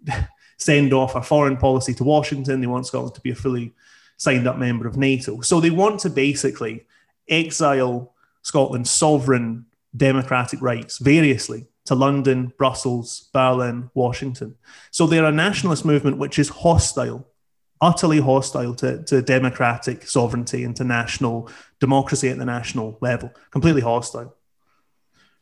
[0.58, 2.60] send off a foreign policy to Washington.
[2.60, 3.72] They want Scotland to be a fully
[4.20, 5.40] signed up member of NATO.
[5.40, 6.84] So they want to basically
[7.26, 9.64] exile Scotland's sovereign
[9.96, 14.56] democratic rights variously to London, Brussels, Berlin, Washington.
[14.90, 17.26] So they're a nationalist movement which is hostile,
[17.80, 21.48] utterly hostile to, to democratic sovereignty and to national
[21.80, 24.36] democracy at the national level, completely hostile.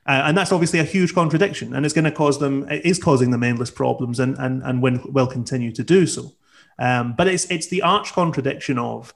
[0.07, 2.99] Uh, and that's obviously a huge contradiction, and it's going to cause them, it is
[3.03, 6.33] causing them endless problems, and and and will continue to do so.
[6.79, 9.13] Um, but it's it's the arch contradiction of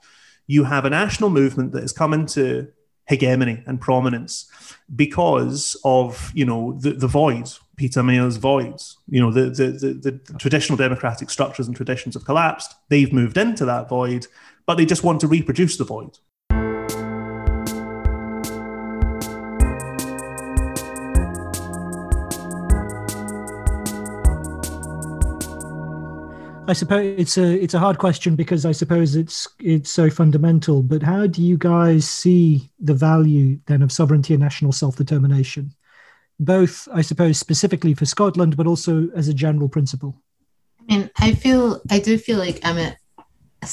[0.47, 2.67] you have a national movement that has come into
[3.07, 4.49] hegemony and prominence
[4.95, 8.97] because of you know the, the voids Peter Mair's voids.
[9.07, 12.75] You know the, the, the, the traditional democratic structures and traditions have collapsed.
[12.89, 14.27] They've moved into that void
[14.65, 16.17] but they just want to reproduce the void
[26.65, 30.81] I suppose it's a it's a hard question because I suppose it's it's so fundamental.
[30.81, 35.73] But how do you guys see the value then of sovereignty and national self determination,
[36.39, 40.15] both I suppose specifically for Scotland, but also as a general principle?
[40.79, 42.97] I mean, I feel I do feel like I'm at
[43.61, 43.67] a,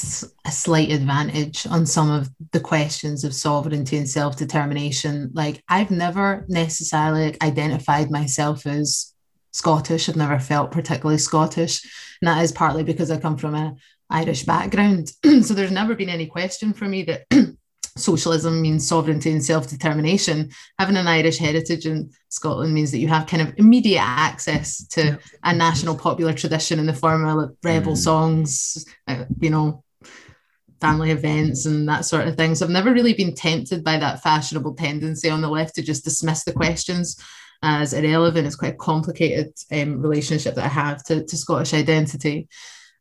[0.45, 5.31] a slight advantage on some of the questions of sovereignty and self determination.
[5.33, 9.10] Like I've never necessarily identified myself as
[9.51, 10.09] Scottish.
[10.09, 11.83] I've never felt particularly Scottish.
[12.21, 13.77] And that is partly because I come from an
[14.09, 15.11] Irish background.
[15.43, 17.25] so there's never been any question for me that
[17.97, 20.51] socialism means sovereignty and self determination.
[20.79, 25.19] Having an Irish heritage in Scotland means that you have kind of immediate access to
[25.43, 27.97] a national popular tradition in the form of rebel mm.
[27.97, 29.83] songs, uh, you know,
[30.79, 32.55] family events and that sort of thing.
[32.55, 36.03] So I've never really been tempted by that fashionable tendency on the left to just
[36.03, 37.21] dismiss the questions
[37.61, 38.47] as irrelevant.
[38.47, 42.47] It's quite a complicated um, relationship that I have to, to Scottish identity.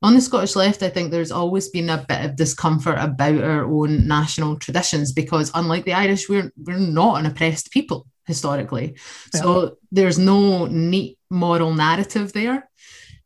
[0.03, 3.64] On the Scottish left, I think there's always been a bit of discomfort about our
[3.64, 8.96] own national traditions because, unlike the Irish, we're, we're not an oppressed people historically.
[9.35, 9.40] Yeah.
[9.40, 12.68] So there's no neat moral narrative there.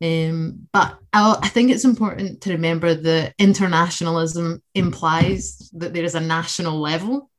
[0.02, 6.16] Um, but I'll, I think it's important to remember that internationalism implies that there is
[6.16, 7.30] a national level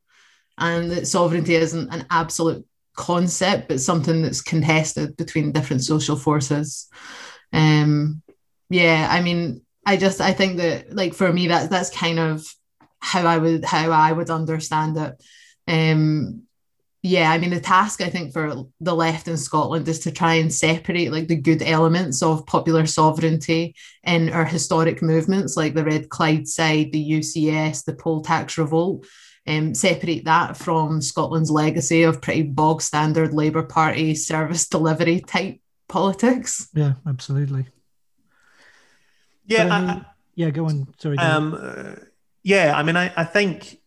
[0.58, 6.88] and that sovereignty isn't an absolute concept, but something that's contested between different social forces.
[7.54, 8.22] Um,
[8.70, 12.46] yeah, I mean, I just I think that like for me that that's kind of
[13.00, 15.24] how I would how I would understand it.
[15.68, 16.44] Um,
[17.04, 20.36] yeah, I mean the task I think for the left in Scotland is to try
[20.36, 25.86] and separate like the good elements of popular sovereignty in our historic movements like the
[25.86, 29.06] Red Clydeside, the UCS, the poll tax revolt,
[29.48, 35.60] um, separate that from Scotland's legacy of pretty bog standard Labour Party service delivery type
[35.88, 36.70] politics.
[36.74, 37.68] Yeah, absolutely.
[39.46, 40.50] Yeah, I mean, I, yeah.
[40.50, 40.88] Go on.
[40.98, 41.18] Sorry.
[41.18, 41.60] Go um, on.
[41.60, 41.96] Uh,
[42.42, 43.80] yeah, I mean, I, I think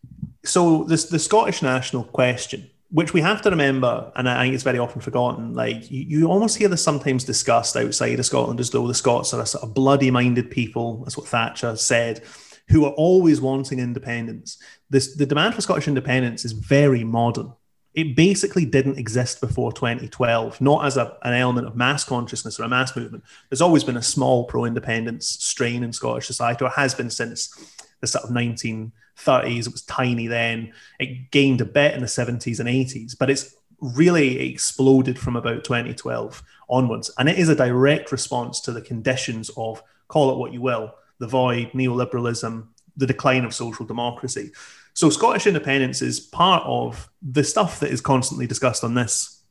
[0.45, 0.85] so.
[0.85, 4.79] This the Scottish national question, which we have to remember, and I think it's very
[4.79, 5.53] often forgotten.
[5.53, 9.33] Like you, you almost hear this sometimes discussed outside of Scotland as though the Scots
[9.33, 11.03] are a sort of bloody-minded people.
[11.03, 12.23] That's what Thatcher said
[12.69, 14.57] who are always wanting independence.
[14.89, 17.53] This, the demand for Scottish independence is very modern.
[17.95, 22.63] It basically didn't exist before 2012, not as a, an element of mass consciousness or
[22.63, 23.23] a mass movement.
[23.49, 27.49] There's always been a small pro independence strain in Scottish society, or has been since
[27.99, 28.91] the sort of 1930s.
[29.67, 30.71] It was tiny then.
[30.99, 35.63] It gained a bit in the 70s and 80s, but it's really exploded from about
[35.63, 37.11] 2012 onwards.
[37.17, 40.93] And it is a direct response to the conditions of, call it what you will,
[41.19, 44.51] the void, neoliberalism, the decline of social democracy.
[44.93, 49.43] So Scottish independence is part of the stuff that is constantly discussed on this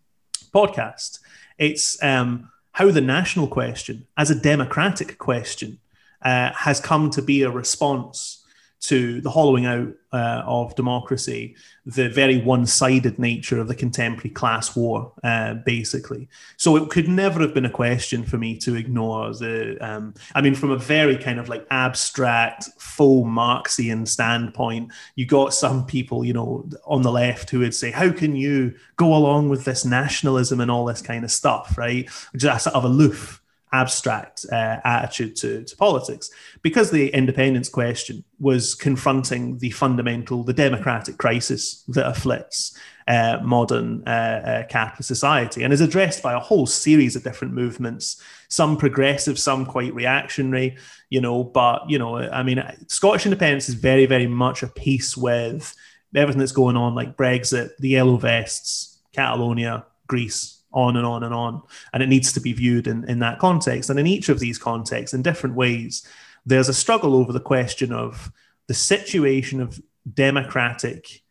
[0.54, 1.20] podcast.
[1.58, 5.78] It's um, how the national question, as a democratic question,
[6.22, 8.37] uh, has come to be a response
[8.80, 14.30] to the hollowing out uh, of democracy, the very one sided nature of the contemporary
[14.30, 16.28] class war, uh, basically.
[16.56, 20.40] So it could never have been a question for me to ignore the, um, I
[20.40, 26.24] mean, from a very kind of like abstract, full Marxian standpoint, you got some people,
[26.24, 29.84] you know, on the left who would say, how can you go along with this
[29.84, 32.08] nationalism and all this kind of stuff, right?
[32.36, 33.37] Just sort of aloof
[33.72, 36.30] abstract uh, attitude to, to politics
[36.62, 44.02] because the independence question was confronting the fundamental the democratic crisis that afflicts uh, modern
[44.06, 48.76] uh, uh, capitalist society and is addressed by a whole series of different movements some
[48.76, 50.76] progressive some quite reactionary
[51.10, 55.16] you know but you know i mean scottish independence is very very much a piece
[55.16, 55.74] with
[56.14, 61.34] everything that's going on like brexit the yellow vests catalonia greece on and on and
[61.34, 61.62] on.
[61.92, 63.90] And it needs to be viewed in, in that context.
[63.90, 66.06] And in each of these contexts, in different ways,
[66.44, 68.32] there's a struggle over the question of
[68.66, 69.80] the situation of
[70.12, 71.22] democratic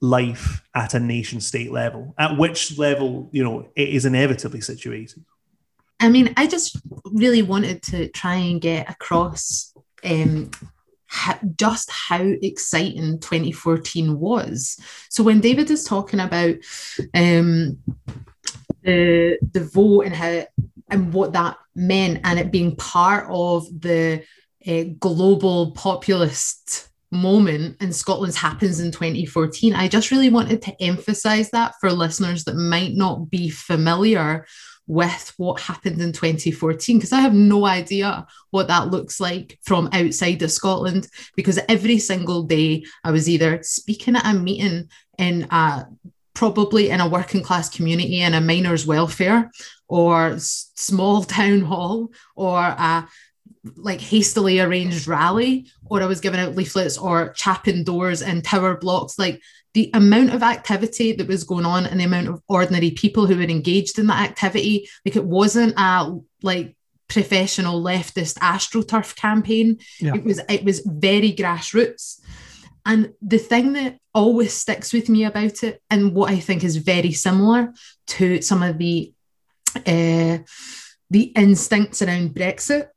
[0.00, 5.24] life at a nation state level, at which level, you know, it is inevitably situated.
[6.00, 9.72] I mean, I just really wanted to try and get across
[10.04, 10.50] um,
[11.56, 14.78] just how exciting 2014 was.
[15.08, 16.56] So when David is talking about
[17.14, 17.78] um,
[18.82, 20.44] the the vote and how
[20.90, 24.22] and what that meant and it being part of the
[24.66, 29.74] uh, global populist moment in Scotland's happens in 2014.
[29.74, 34.46] I just really wanted to emphasize that for listeners that might not be familiar
[34.86, 39.88] with what happened in 2014 because I have no idea what that looks like from
[39.92, 41.06] outside of Scotland
[41.36, 45.86] because every single day I was either speaking at a meeting in a
[46.34, 49.50] probably in a working class community in a miners' welfare
[49.88, 53.08] or small town hall or a
[53.76, 58.76] like hastily arranged rally or I was giving out leaflets or chapping doors in tower
[58.76, 59.18] blocks.
[59.18, 59.40] Like
[59.74, 63.36] the amount of activity that was going on and the amount of ordinary people who
[63.36, 66.76] were engaged in that activity, like it wasn't a like
[67.08, 69.78] professional leftist astroturf campaign.
[70.00, 70.14] Yeah.
[70.14, 72.20] It was it was very grassroots.
[72.84, 76.76] And the thing that always sticks with me about it, and what I think is
[76.76, 77.72] very similar
[78.08, 79.12] to some of the
[79.86, 80.38] uh,
[81.10, 82.88] the instincts around Brexit,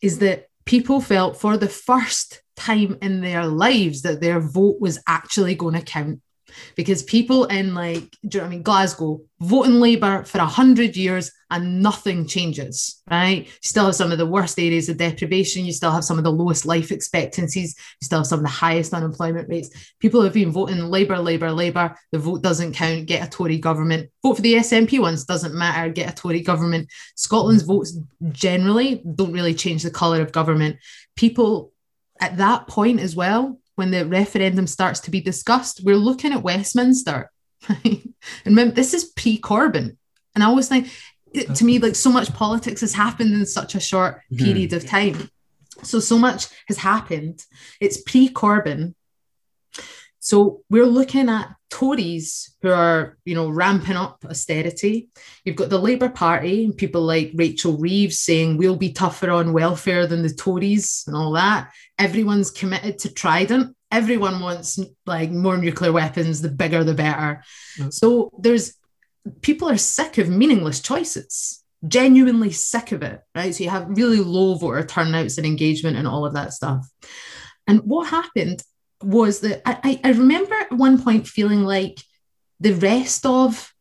[0.00, 5.00] is that people felt for the first time in their lives that their vote was
[5.06, 6.20] actually going to count
[6.76, 10.46] because people in like do you know what I mean Glasgow voting Labour for a
[10.46, 13.44] hundred years and nothing changes, right?
[13.44, 16.24] You still have some of the worst areas of deprivation, you still have some of
[16.24, 19.68] the lowest life expectancies, you still have some of the highest unemployment rates.
[20.00, 21.94] People have been voting Labour, Labour, Labour.
[22.12, 24.10] The vote doesn't count, get a Tory government.
[24.22, 26.88] Vote for the SNP ones, doesn't matter, get a Tory government.
[27.16, 27.98] Scotland's votes
[28.30, 30.76] generally don't really change the colour of government.
[31.16, 31.72] People
[32.20, 36.42] at that point as well when the referendum starts to be discussed, we're looking at
[36.42, 37.30] Westminster.
[37.68, 38.02] Right?
[38.44, 39.96] And remember, this is pre Corbyn.
[40.34, 40.88] And I always think,
[41.54, 44.44] to me, like so much politics has happened in such a short mm-hmm.
[44.44, 45.30] period of time.
[45.84, 47.44] So, so much has happened.
[47.80, 48.94] It's pre Corbyn.
[50.18, 55.08] So we're looking at Tories who are, you know, ramping up austerity.
[55.44, 59.52] You've got the Labour Party and people like Rachel Reeves saying we'll be tougher on
[59.52, 61.72] welfare than the Tories and all that.
[62.02, 63.76] Everyone's committed to Trident.
[63.90, 67.44] Everyone wants like more nuclear weapons, the bigger the better.
[67.90, 68.74] So there's
[69.40, 73.54] people are sick of meaningless choices, genuinely sick of it, right?
[73.54, 76.88] So you have really low voter turnouts and engagement and all of that stuff.
[77.66, 78.62] And what happened
[79.02, 82.00] was that I, I remember at one point feeling like
[82.58, 83.72] the rest of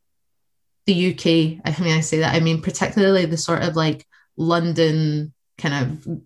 [0.85, 4.05] the UK, I mean, I say that, I mean, particularly the sort of like
[4.37, 6.21] London kind of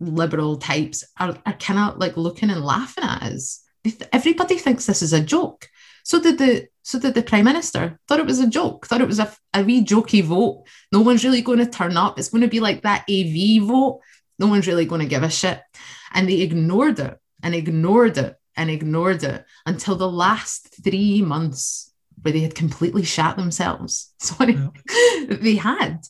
[0.00, 3.64] liberal types are, are kind of like looking and laughing at us.
[4.12, 5.68] Everybody thinks this is a joke.
[6.04, 7.98] So did the so did the prime minister.
[8.08, 8.86] Thought it was a joke.
[8.86, 10.64] Thought it was a, a wee jokey vote.
[10.90, 12.18] No one's really going to turn up.
[12.18, 14.00] It's going to be like that AV vote.
[14.38, 15.60] No one's really going to give a shit.
[16.14, 21.87] And they ignored it and ignored it and ignored it until the last three months
[22.22, 24.12] where they had completely shat themselves.
[24.18, 24.68] Sorry, yeah.
[25.28, 26.00] they had.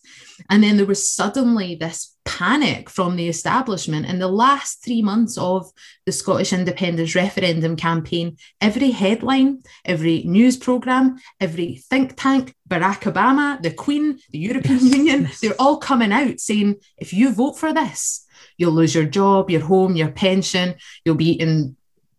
[0.50, 4.06] And then there was suddenly this panic from the establishment.
[4.06, 5.70] In the last three months of
[6.06, 13.60] the Scottish independence referendum campaign, every headline, every news programme, every think tank, Barack Obama,
[13.62, 14.94] the Queen, the European yes.
[14.94, 18.26] Union, they're all coming out saying, if you vote for this,
[18.58, 21.76] you'll lose your job, your home, your pension, you'll be in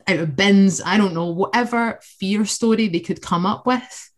[0.10, 4.12] out of bins, I don't know, whatever fear story they could come up with.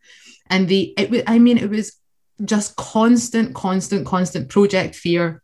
[0.50, 1.98] And the it was, I mean, it was
[2.44, 5.44] just constant, constant, constant project fear.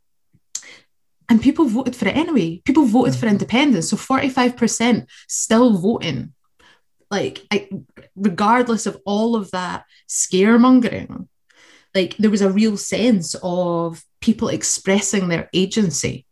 [1.29, 2.61] And people voted for it anyway.
[2.65, 3.89] People voted for independence.
[3.89, 6.33] So 45% still voting.
[7.11, 7.69] Like, I,
[8.15, 11.27] regardless of all of that scaremongering,
[11.93, 16.25] like there was a real sense of people expressing their agency.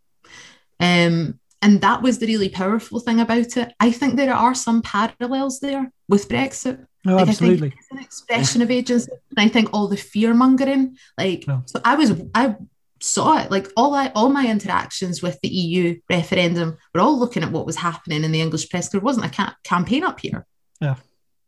[0.80, 3.74] Um, and that was the really powerful thing about it.
[3.80, 6.86] I think there are some parallels there with Brexit.
[7.08, 7.74] Oh, like, absolutely.
[7.78, 9.12] it's an expression of agency.
[9.36, 11.64] And I think all the fear mongering, like, no.
[11.66, 12.56] so I was, I
[13.01, 13.51] saw it.
[13.51, 17.66] Like all I, all my interactions with the EU referendum were all looking at what
[17.66, 18.89] was happening in the English press.
[18.89, 20.45] There wasn't a ca- campaign up here.
[20.82, 20.95] Yeah.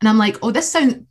[0.01, 1.05] And I'm like, oh, this sounds,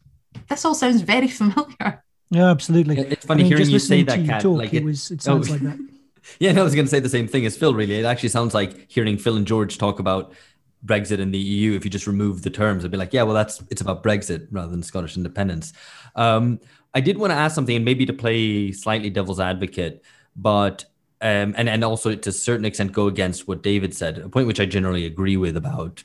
[0.48, 2.04] this all sounds very familiar.
[2.30, 2.98] Yeah, absolutely.
[2.98, 4.44] It's funny I mean, hearing you say that, Kat.
[4.44, 5.78] Like it, it, was, it oh, sounds oh, like that.
[6.38, 7.74] Yeah, no, I was going to say the same thing as Phil.
[7.74, 10.34] Really, it actually sounds like hearing Phil and George talk about
[10.84, 11.74] Brexit and the EU.
[11.74, 14.48] If you just remove the terms, I'd be like, yeah, well, that's it's about Brexit
[14.50, 15.72] rather than Scottish independence.
[16.14, 16.60] Um,
[16.94, 20.04] I did want to ask something, and maybe to play slightly devil's advocate,
[20.34, 20.84] but
[21.26, 24.46] um, and and also to a certain extent go against what David said, a point
[24.46, 26.04] which I generally agree with about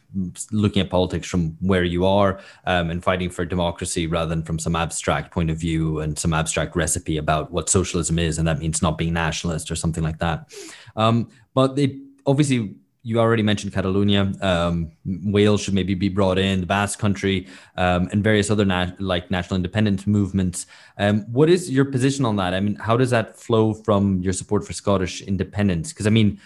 [0.52, 4.58] looking at politics from where you are um, and fighting for democracy rather than from
[4.58, 8.58] some abstract point of view and some abstract recipe about what socialism is, and that
[8.58, 10.52] means not being nationalist or something like that.
[10.96, 11.92] Um, but it
[12.26, 12.74] obviously
[13.04, 14.32] you already mentioned Catalonia.
[14.42, 18.92] Um, Wales should maybe be brought in, the Basque Country, um, and various other na-
[19.00, 20.68] like national independence movements.
[20.98, 22.54] Um, what is your position on that?
[22.54, 25.92] I mean, how does that flow from your support for Scottish independence?
[25.92, 26.40] Because I mean,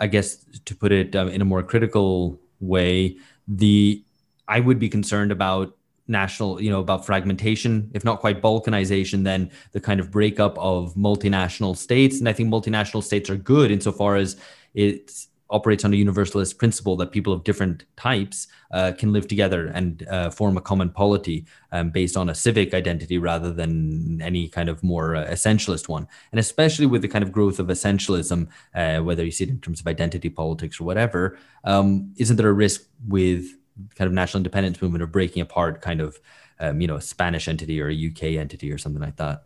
[0.00, 4.02] I guess to put it um, in a more critical way, the
[4.46, 5.76] I would be concerned about
[6.08, 10.94] national, you know, about fragmentation, if not quite balkanization, then the kind of breakup of
[10.94, 12.18] multinational states.
[12.18, 14.38] And I think multinational states are good insofar as
[14.72, 19.68] it's operates on a universalist principle that people of different types uh, can live together
[19.68, 24.48] and uh, form a common polity um, based on a civic identity rather than any
[24.48, 26.06] kind of more uh, essentialist one.
[26.32, 29.60] And especially with the kind of growth of essentialism, uh, whether you see it in
[29.60, 33.46] terms of identity politics or whatever, um, isn't there a risk with
[33.94, 36.18] kind of national independence movement of breaking apart kind of
[36.60, 39.44] um, you know a Spanish entity or a UK entity or something like that?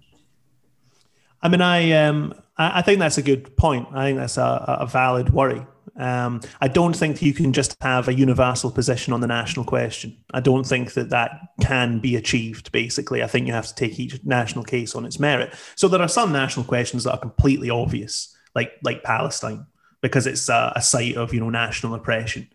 [1.42, 3.88] I mean, I um, I think that's a good point.
[3.92, 5.66] I think that's a, a valid worry.
[5.96, 10.16] Um, I don't think you can just have a universal position on the national question.
[10.32, 12.72] I don't think that that can be achieved.
[12.72, 15.54] Basically, I think you have to take each national case on its merit.
[15.74, 19.66] So there are some national questions that are completely obvious, like like Palestine,
[20.00, 22.48] because it's a, a site of you know national oppression.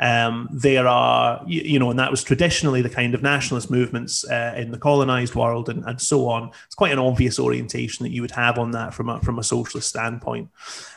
[0.00, 4.24] Um, there are, you, you, know, and that was traditionally the kind of nationalist movements
[4.28, 6.52] uh, in the colonized world and, and so on.
[6.64, 9.42] It's quite an obvious orientation that you would have on that from a, from a
[9.42, 10.48] socialist standpoint.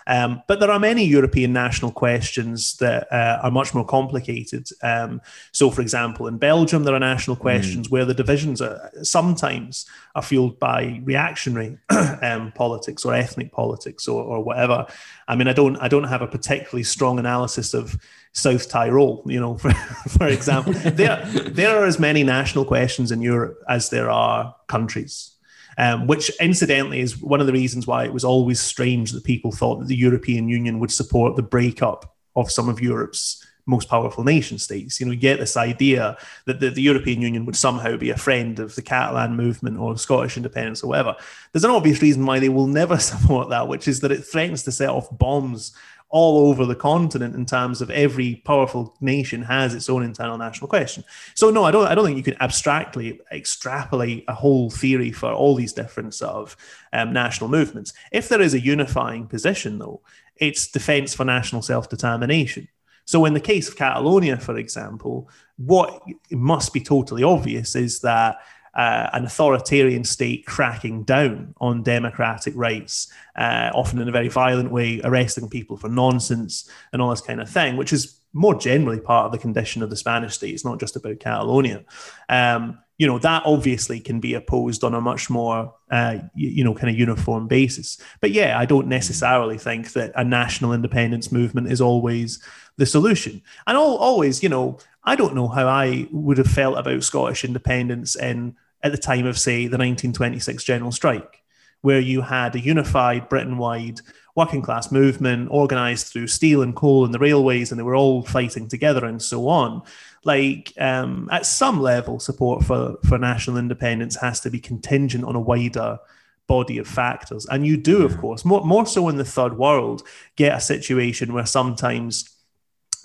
[0.08, 4.70] Um, but there are many European national questions that uh, are much more complicated.
[4.82, 7.91] Um, so, for example, in Belgium, there are national questions mm.
[7.91, 9.86] where the divisions are, sometimes
[10.16, 11.78] are fueled by reactionary
[12.22, 14.86] um, politics or ethnic politics or, or whatever.
[15.28, 17.97] I mean, I don't, I don't have a particularly strong analysis of
[18.34, 19.72] South Tyrol, you know, for,
[20.10, 20.74] for example.
[20.91, 25.32] there, there are as many national questions in Europe as there are countries.
[25.78, 29.51] Um, which incidentally is one of the reasons why it was always strange that people
[29.51, 34.24] thought that the European Union would support the breakup of some of Europe's most powerful
[34.24, 34.99] nation states.
[34.99, 38.17] You know, you get this idea that the, the, European Union would somehow be a
[38.17, 41.15] friend of the Catalan movement or Scottish independence or whatever.
[41.51, 44.63] There's an obvious reason why they will never support that, which is that it threatens
[44.63, 45.74] to set off bombs
[46.14, 50.68] all over the continent in terms of every powerful nation has its own internal national
[50.68, 51.03] question.
[51.34, 55.34] So no, I don't I don't think you can abstractly extrapolate a whole theory for
[55.34, 56.55] all these different sort of
[56.93, 57.93] um, national movements.
[58.11, 60.01] If there is a unifying position though,
[60.38, 62.68] it's defense for national self-determination.
[63.05, 68.38] So in the case of Catalonia, for example, what must be totally obvious is that
[68.76, 74.71] uh, an authoritarian state cracking down on democratic rights, uh, often in a very violent
[74.71, 78.99] way, arresting people for nonsense and all this kind of thing, which is more generally
[78.99, 80.53] part of the condition of the Spanish state.
[80.53, 81.84] It's not just about Catalonia.
[82.30, 86.63] Um, you know that obviously can be opposed on a much more uh, you, you,
[86.63, 91.32] know kind of uniform basis but yeah i don't necessarily think that a national independence
[91.32, 92.41] movement is always
[92.78, 96.78] the solution and all, always you know i don't know how i would have felt
[96.78, 101.41] about scottish independence in at the time of, say, the 1926 general strike,
[101.82, 104.01] where you had a unified Britain wide
[104.36, 108.24] working class movement organized through steel and coal and the railways, and they were all
[108.24, 109.82] fighting together and so on.
[110.26, 115.36] Like, um, at some level, support for, for national independence has to be contingent on
[115.36, 115.99] a wider
[116.47, 117.45] body of factors.
[117.45, 121.34] And you do, of course, more, more so in the third world, get a situation
[121.34, 122.30] where sometimes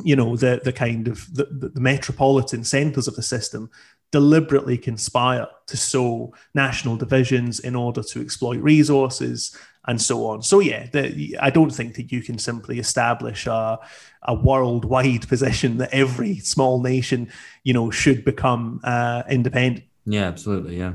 [0.05, 3.71] you know the the kind of the, the metropolitan centers of the system
[4.11, 9.55] deliberately conspire to sow national divisions in order to exploit resources
[9.87, 10.43] and so on.
[10.43, 13.79] So yeah, the, I don't think that you can simply establish a,
[14.23, 17.31] a worldwide position that every small nation,
[17.65, 19.85] you know, should become uh, independent.
[20.07, 20.79] Yeah, absolutely.
[20.79, 20.93] Yeah.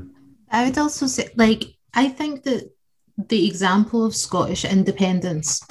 [0.50, 2.70] I would also say, like, I think that
[3.16, 5.64] the example of Scottish independence,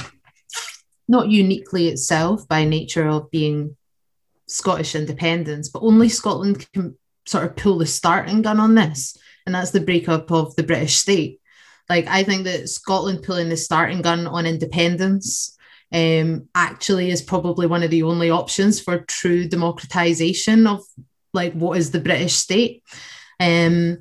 [1.13, 3.77] not uniquely itself by nature of being
[4.47, 9.55] Scottish independence, but only Scotland can sort of pull the starting gun on this, and
[9.55, 11.39] that's the breakup of the British state.
[11.89, 15.57] Like I think that Scotland pulling the starting gun on independence
[15.93, 20.81] um, actually is probably one of the only options for true democratization of
[21.33, 22.83] like what is the British state.
[23.39, 23.99] Um,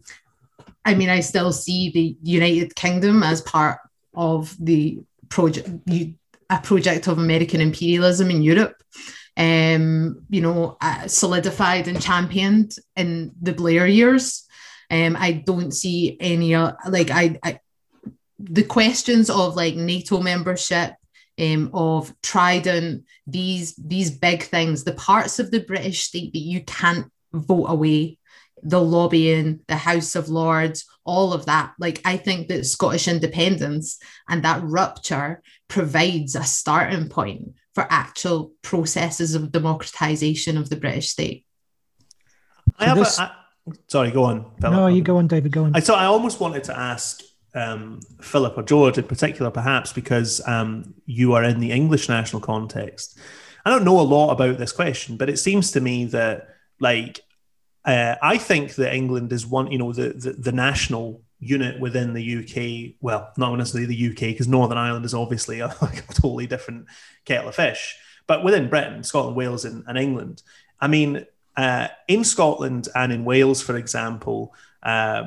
[0.84, 3.78] I mean, I still see the United Kingdom as part
[4.14, 5.68] of the project,
[6.52, 8.82] a project of American imperialism in Europe
[9.36, 14.46] um, you know, uh, solidified and championed in the Blair years.
[14.90, 17.60] Um, I don't see any uh, like I, I
[18.38, 20.94] the questions of like NATO membership,
[21.40, 26.62] um, of Trident, these these big things, the parts of the British state that you
[26.64, 28.18] can't vote away,
[28.62, 31.72] the lobbying, the House of Lords, all of that.
[31.78, 33.98] Like I think that Scottish independence
[34.28, 35.42] and that rupture
[35.72, 41.46] provides a starting point for actual processes of democratization of the British state.
[42.78, 44.50] I have this, a, I, sorry, go on.
[44.60, 44.76] Philip.
[44.76, 45.50] No, you go on, David.
[45.50, 45.74] Go on.
[45.74, 47.22] I so I almost wanted to ask
[47.54, 52.42] um, Philip or George in particular, perhaps because um, you are in the English national
[52.42, 53.18] context.
[53.64, 56.48] I don't know a lot about this question, but it seems to me that
[56.80, 57.20] like
[57.86, 62.14] uh, I think that England is one, you know, the, the, the national unit within
[62.14, 62.94] the UK.
[63.00, 66.86] Well, not necessarily the UK, because Northern Ireland is obviously a, like a totally different
[67.24, 67.96] kettle of fish.
[68.26, 70.42] but within Britain, Scotland, Wales, and, and England.
[70.80, 71.26] I mean,
[71.56, 75.24] uh, in Scotland and in Wales, for example, uh,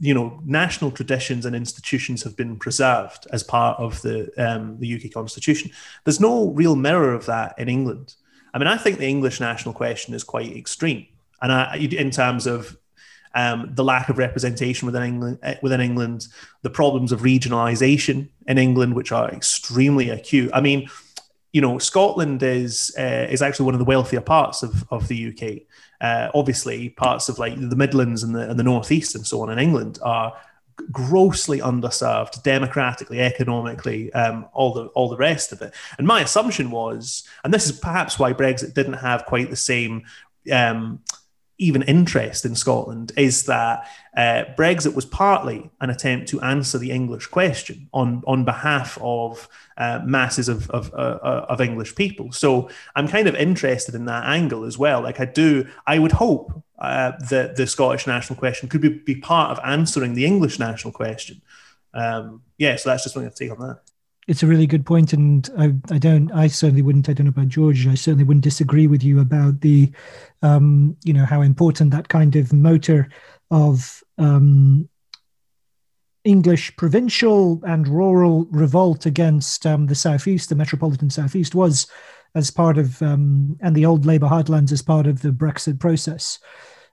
[0.00, 4.94] you know, national traditions and institutions have been preserved as part of the um, the
[4.96, 5.70] UK Constitution.
[6.04, 8.14] There's no real mirror of that in England.
[8.52, 11.06] I mean, I think the English national question is quite extreme,
[11.40, 12.76] and I, in terms of
[13.34, 16.28] um, the lack of representation within England, eh, within England,
[16.62, 20.50] the problems of regionalisation in England, which are extremely acute.
[20.52, 20.88] I mean,
[21.52, 25.28] you know, Scotland is uh, is actually one of the wealthier parts of, of the
[25.28, 25.62] UK.
[26.00, 29.50] Uh, obviously, parts of like the Midlands and the and the Northeast and so on
[29.50, 30.32] in England are
[30.90, 35.74] grossly underserved democratically, economically, um, all the all the rest of it.
[35.98, 40.04] And my assumption was, and this is perhaps why Brexit didn't have quite the same
[40.50, 41.00] um,
[41.62, 46.90] even interest in Scotland is that uh, Brexit was partly an attempt to answer the
[46.90, 52.32] English question on, on behalf of uh, masses of, of, uh, uh, of English people.
[52.32, 55.00] So I'm kind of interested in that angle as well.
[55.02, 59.14] Like I do, I would hope uh, that the Scottish national question could be, be
[59.14, 61.40] part of answering the English national question.
[61.94, 63.80] Um, yeah, so that's just to take on that
[64.28, 67.08] it's a really good point, and I, I don't, I certainly wouldn't.
[67.08, 67.86] I don't know about George.
[67.86, 69.90] I certainly wouldn't disagree with you about the,
[70.42, 73.08] um, you know, how important that kind of motor
[73.50, 74.88] of um,
[76.24, 81.88] English provincial and rural revolt against um, the southeast, the metropolitan southeast, was
[82.34, 86.38] as part of, um, and the old Labour heartlands as part of the Brexit process.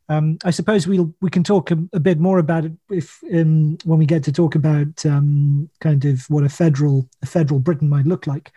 [0.09, 3.77] Um, I suppose we'll we can talk a, a bit more about it if um,
[3.85, 7.87] when we get to talk about um, kind of what a federal a federal Britain
[7.87, 8.51] might look like.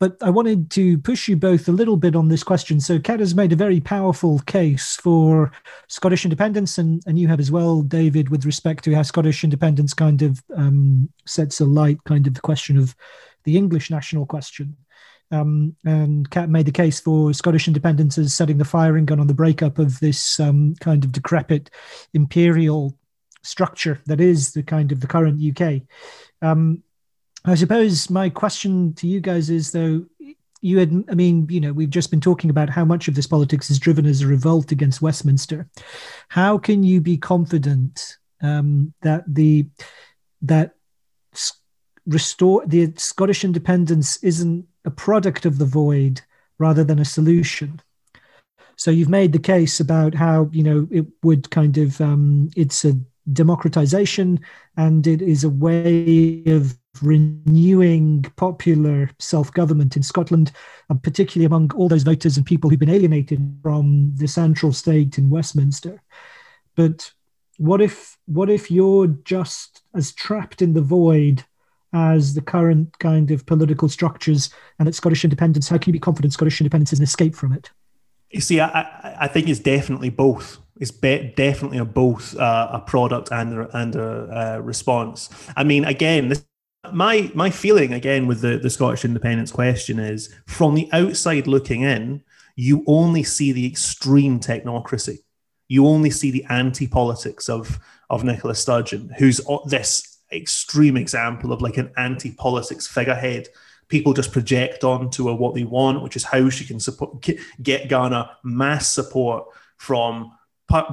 [0.00, 2.80] But I wanted to push you both a little bit on this question.
[2.80, 5.50] So Kat has made a very powerful case for
[5.88, 9.94] Scottish independence, and, and you have as well, David, with respect to how Scottish independence
[9.94, 12.94] kind of um, sets alight kind of the question of
[13.42, 14.76] the English national question.
[15.30, 19.26] Um, and Kat made the case for Scottish independence as setting the firing gun on
[19.26, 21.70] the breakup of this um, kind of decrepit
[22.14, 22.96] imperial
[23.42, 25.82] structure that is the kind of the current UK.
[26.42, 26.82] Um,
[27.44, 30.06] I suppose my question to you guys is though,
[30.60, 33.26] you had, I mean, you know, we've just been talking about how much of this
[33.26, 35.68] politics is driven as a revolt against Westminster.
[36.28, 39.68] How can you be confident um, that the
[40.42, 40.74] that
[42.06, 46.22] restore the Scottish independence isn't a product of the void
[46.58, 47.80] rather than a solution.
[48.76, 52.84] So you've made the case about how you know it would kind of um, it's
[52.84, 52.94] a
[53.32, 54.40] democratization
[54.76, 60.52] and it is a way of renewing popular self-government in Scotland,
[60.88, 65.18] and particularly among all those voters and people who've been alienated from the central state
[65.18, 66.02] in Westminster.
[66.74, 67.12] But
[67.58, 71.44] what if what if you're just as trapped in the void
[71.92, 75.68] as the current kind of political structures and its Scottish independence?
[75.68, 77.70] How can you be confident Scottish independence is an escape from it?
[78.30, 80.58] You see, I, I think it's definitely both.
[80.78, 85.30] It's be- definitely a both uh, a product and a, and a uh, response.
[85.56, 86.44] I mean, again, this,
[86.92, 91.82] my my feeling again with the, the Scottish independence question is from the outside looking
[91.82, 92.22] in,
[92.54, 95.18] you only see the extreme technocracy.
[95.68, 97.80] You only see the anti politics of
[98.10, 103.48] of Nicola Sturgeon, who's this extreme example of like an anti-politics figurehead
[103.88, 107.26] people just project onto her what they want which is how she can support
[107.62, 110.30] get ghana mass support from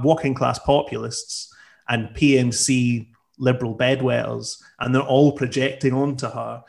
[0.03, 1.53] working class populists
[1.89, 3.07] and pmc
[3.37, 6.63] liberal bedwetters and they're all projecting onto her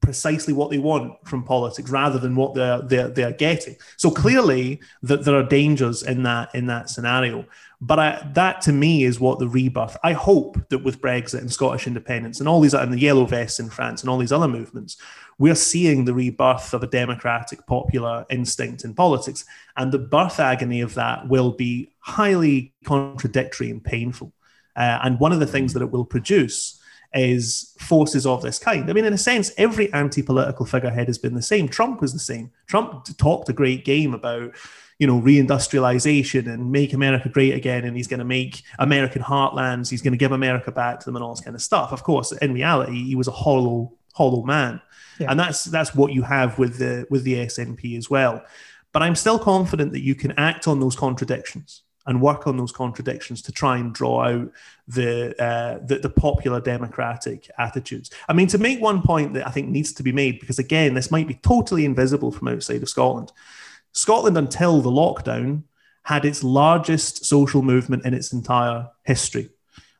[0.00, 4.80] precisely what they want from politics rather than what they're they're, they're getting so clearly
[5.02, 7.44] that there are dangers in that in that scenario
[7.80, 9.96] but I, that to me is what the rebirth.
[10.02, 13.60] I hope that with Brexit and Scottish independence and all these and the yellow vests
[13.60, 14.96] in France and all these other movements,
[15.38, 19.44] we're seeing the rebirth of a democratic popular instinct in politics.
[19.76, 24.32] And the birth agony of that will be highly contradictory and painful.
[24.74, 26.80] Uh, and one of the things that it will produce
[27.16, 28.88] is forces of this kind.
[28.88, 31.68] I mean, in a sense, every anti political figurehead has been the same.
[31.68, 32.50] Trump was the same.
[32.66, 34.54] Trump talked a great game about
[34.98, 37.84] you know, reindustrialization and make America great again.
[37.84, 39.90] And he's going to make American heartlands.
[39.90, 41.92] He's going to give America back to them and all this kind of stuff.
[41.92, 44.80] Of course, in reality, he was a hollow, hollow man.
[45.18, 45.30] Yeah.
[45.30, 48.42] And that's that's what you have with the with the SNP as well.
[48.92, 52.72] But I'm still confident that you can act on those contradictions and work on those
[52.72, 54.52] contradictions to try and draw out
[54.86, 58.10] the, uh, the, the popular democratic attitudes.
[58.28, 60.94] I mean, to make one point that I think needs to be made, because again,
[60.94, 63.32] this might be totally invisible from outside of Scotland.
[63.92, 65.64] Scotland, until the lockdown,
[66.04, 69.50] had its largest social movement in its entire history.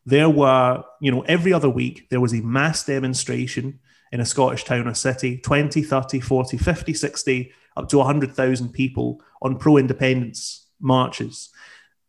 [0.05, 3.81] There were, you know, every other week, there was a mass demonstration
[4.13, 9.21] in a Scottish town or city 20, 30, 40, 50, 60, up to 100,000 people
[9.43, 11.49] on pro independence marches.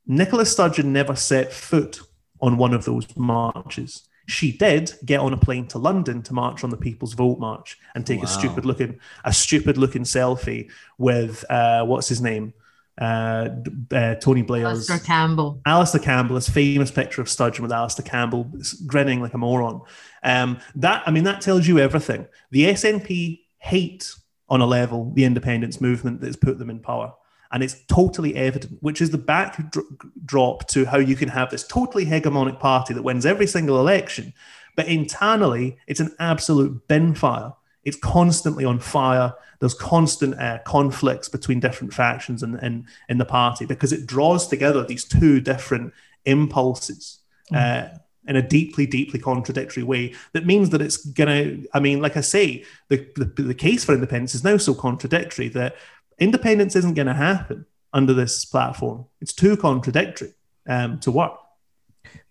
[0.08, 2.00] Nicola Sturgeon never set foot
[2.42, 4.08] on one of those marches.
[4.28, 7.78] She did get on a plane to London to march on the People's Vote March
[7.96, 8.26] and take wow.
[8.26, 12.54] a stupid looking a stupid looking selfie with uh, what's his name,
[13.00, 13.50] uh,
[13.92, 15.62] uh, Tony Blair's Alastair Campbell.
[15.66, 18.52] Alastair Campbell, his famous picture of Sturgeon with Alastair Campbell
[18.86, 19.82] grinning like a moron.
[20.24, 22.28] Um, that I mean, that tells you everything.
[22.52, 24.14] The SNP hate
[24.50, 27.14] on a level the independence movement that's put them in power
[27.52, 32.06] and it's totally evident, which is the backdrop to how you can have this totally
[32.06, 34.34] hegemonic party that wins every single election,
[34.76, 37.54] but internally it's an absolute bin fire.
[37.84, 39.34] It's constantly on fire.
[39.60, 44.48] There's constant uh, conflicts between different factions in, in, in the party because it draws
[44.48, 45.94] together these two different
[46.26, 47.20] impulses.
[47.52, 47.58] Mm.
[47.58, 51.30] Uh, in a deeply, deeply contradictory way that means that it's going
[51.62, 54.74] to, I mean, like I say, the, the, the case for independence is now so
[54.74, 55.78] contradictory that
[56.20, 59.06] independence isn't going to happen under this platform.
[59.22, 60.34] It's too contradictory
[60.68, 61.40] um, to work.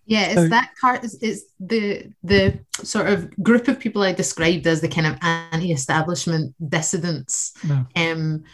[0.09, 1.03] Yeah, it's that part.
[1.03, 5.19] It's, it's the the sort of group of people I described as the kind of
[5.21, 7.55] anti-establishment dissidents,
[7.97, 8.45] um,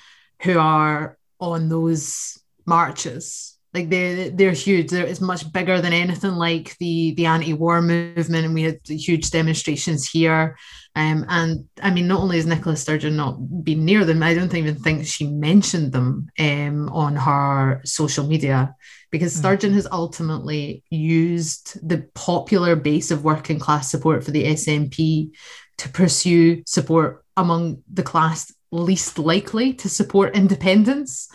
[0.40, 4.90] who are on those marches like they they're huge.
[4.90, 9.30] They're, it's much bigger than anything like the the anti-war movement, and we had huge
[9.30, 10.58] demonstrations here.
[10.94, 14.54] Um, and I mean, not only has Nicola Sturgeon not been near them, I don't
[14.54, 18.74] even think she mentioned them um, on her social media
[19.10, 19.40] because hmm.
[19.40, 25.30] Sturgeon has ultimately used the popular base of working class support for the SNP
[25.78, 31.28] to pursue support among the class least likely to support independence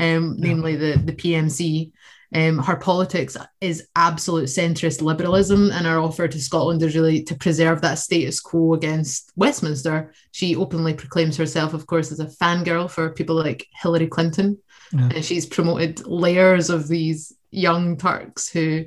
[0.00, 0.48] um, yeah.
[0.48, 1.92] namely the, the PMC.
[2.32, 7.34] Um, her politics is absolute centrist liberalism, and her offer to Scotland is really to
[7.34, 10.12] preserve that status quo against Westminster.
[10.30, 14.58] She openly proclaims herself, of course, as a fangirl for people like Hillary Clinton,
[14.92, 15.10] yeah.
[15.12, 18.84] and she's promoted layers of these young Turks who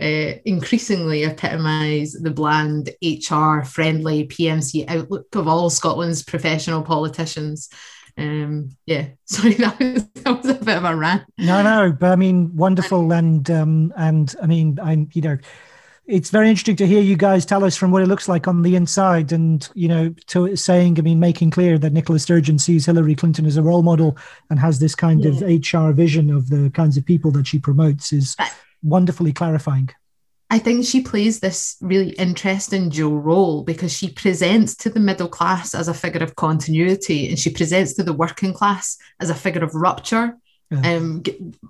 [0.00, 7.68] uh, increasingly epitomise the bland, HR friendly PMC outlook of all Scotland's professional politicians
[8.18, 11.24] um yeah sorry that was, that was a bit of a rant.
[11.38, 15.38] No no but i mean wonderful and um and i mean i'm you know
[16.06, 18.62] it's very interesting to hear you guys tell us from what it looks like on
[18.62, 22.86] the inside and you know to saying i mean making clear that nicola sturgeon sees
[22.86, 24.16] hillary clinton as a role model
[24.50, 25.30] and has this kind yeah.
[25.30, 28.36] of hr vision of the kinds of people that she promotes is
[28.82, 29.90] wonderfully clarifying
[30.48, 35.28] I think she plays this really interesting dual role because she presents to the middle
[35.28, 39.34] class as a figure of continuity and she presents to the working class as a
[39.34, 40.36] figure of rupture
[40.70, 40.96] yeah.
[40.96, 41.22] um,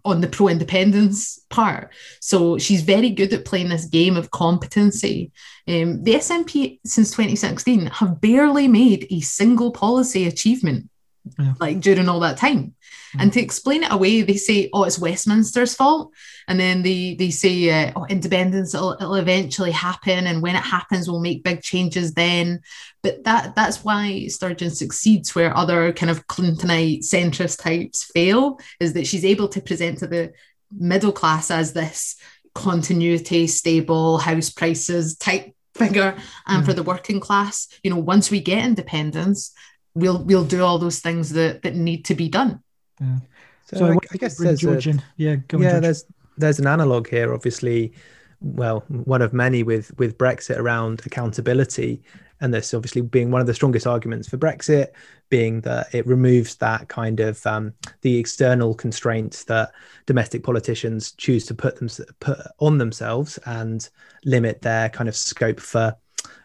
[0.05, 1.93] on the pro independence part.
[2.21, 5.33] So she's very good at playing this game of competency.
[5.67, 10.91] Um, the SNP since 2016 have barely made a single policy achievement
[11.39, 11.55] yeah.
[11.61, 12.75] like during all that time.
[13.19, 16.13] And to explain it away, they say, "Oh, it's Westminster's fault,"
[16.49, 20.63] and then they they say, uh, "Oh, independence will it'll eventually happen, and when it
[20.63, 22.61] happens, we'll make big changes then."
[23.03, 28.93] But that that's why Sturgeon succeeds where other kind of Clintonite centrist types fail, is
[28.95, 30.33] that she's able to present to the
[30.71, 32.17] middle class as this
[32.55, 36.67] continuity, stable house prices type figure, and mm.
[36.67, 39.53] for the working class, you know, once we get independence,
[39.95, 42.63] we'll we'll do all those things that that need to be done.
[43.01, 43.19] Yeah.
[43.65, 45.81] So, so I, I, guess there's George a, yeah, yeah.
[45.81, 46.05] There's
[46.37, 47.93] there's an analog here, obviously.
[48.41, 52.03] Well, one of many with with Brexit around accountability,
[52.41, 54.89] and this obviously being one of the strongest arguments for Brexit,
[55.31, 57.73] being that it removes that kind of um,
[58.03, 59.73] the external constraints that
[60.05, 61.89] domestic politicians choose to put them
[62.21, 63.89] put on themselves and
[64.25, 65.97] limit their kind of scope for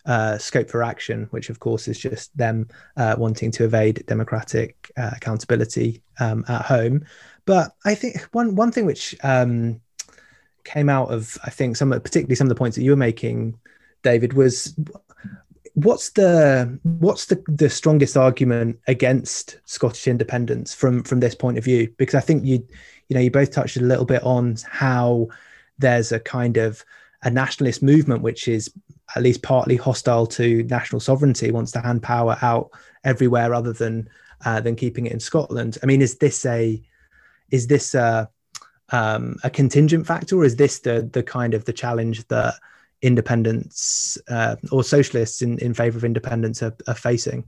[0.06, 4.92] uh, scope for action, which of course is just them uh, wanting to evade democratic
[4.98, 7.06] uh, accountability um, at home.
[7.46, 9.82] But I think one one thing which um,
[10.64, 13.60] came out of I think some particularly some of the points that you were making,
[14.04, 14.76] David, was
[15.74, 21.64] what's the what's the, the strongest argument against Scottish independence from from this point of
[21.64, 21.94] view?
[21.98, 22.66] Because I think you
[23.08, 25.28] you know you both touched a little bit on how
[25.80, 26.86] there's a kind of
[27.24, 28.72] a nationalist movement which is
[29.16, 32.72] at least partly hostile to national sovereignty, wants to hand power out
[33.04, 34.10] everywhere other than
[34.46, 35.78] uh, than keeping it in Scotland.
[35.84, 36.82] I mean, is this a
[37.52, 38.30] is this a,
[38.90, 42.56] um, a contingent factor, or is this the the kind of the challenge that
[43.02, 47.44] independents uh, or socialists in, in favor of independence are, are facing?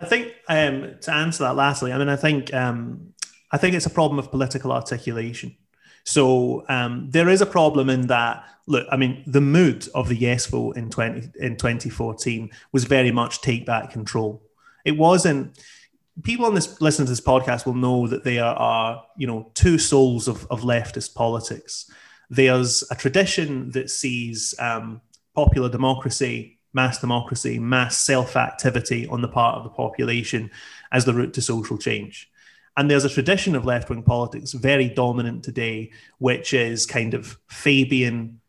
[0.00, 3.14] I think um, to answer that lastly, I mean, I think um,
[3.50, 5.56] I think it's a problem of political articulation.
[6.04, 8.44] So um, there is a problem in that.
[8.66, 12.84] Look, I mean, the mood of the yes vote in twenty in twenty fourteen was
[12.84, 14.42] very much take back control.
[14.84, 15.58] It wasn't.
[16.22, 19.78] people on this listen to this podcast will know that there are, you know, two
[19.78, 21.90] souls of, of leftist politics.
[22.30, 25.00] There's a tradition that sees um,
[25.34, 30.50] popular democracy, mass democracy, mass self activity on the part of the population
[30.92, 32.30] as the route to social change.
[32.76, 37.38] And there's a tradition of left wing politics very dominant today, which is kind of
[37.48, 38.40] Fabian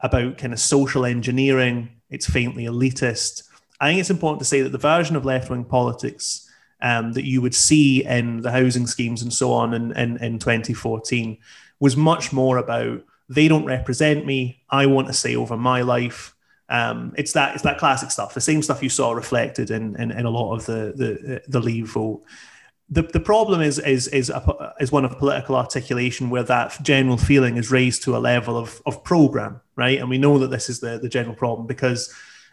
[0.00, 1.88] about kind of social engineering.
[2.10, 3.44] It's faintly elitist.
[3.80, 6.46] I think it's important to say that the version of left wing politics
[6.82, 10.38] um, that you would see in the housing schemes and so on in, in, in
[10.38, 11.38] 2014
[11.78, 14.62] was much more about they don't represent me.
[14.68, 16.34] I want to say over my life.
[16.68, 20.10] Um, it's that it's that classic stuff, the same stuff you saw reflected in in,
[20.10, 22.22] in a lot of the the the Leave vote
[22.90, 27.16] the, the problem is is is a, is one of political articulation where that general
[27.16, 29.98] feeling is raised to a level of of program, right?
[29.98, 32.12] And we know that this is the the general problem because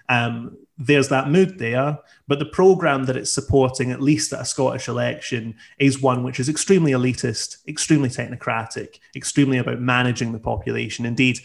[0.10, 4.46] um, there's that mood there, but the program that it's supporting, at least at a
[4.46, 11.06] Scottish election, is one which is extremely elitist, extremely technocratic, extremely about managing the population.
[11.06, 11.40] Indeed,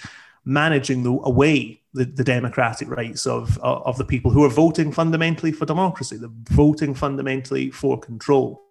[0.44, 5.52] managing the away the, the democratic rights of of the people who are voting fundamentally
[5.52, 8.62] for democracy, the voting fundamentally for control.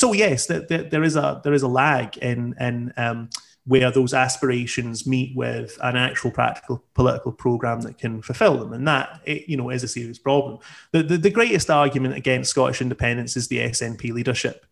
[0.00, 3.28] So yes, there, there is a there is a lag in in um,
[3.66, 8.88] where those aspirations meet with an actual practical political program that can fulfill them, and
[8.88, 10.58] that you know is a serious problem.
[10.92, 14.64] The, the, the greatest argument against Scottish independence is the SNP leadership,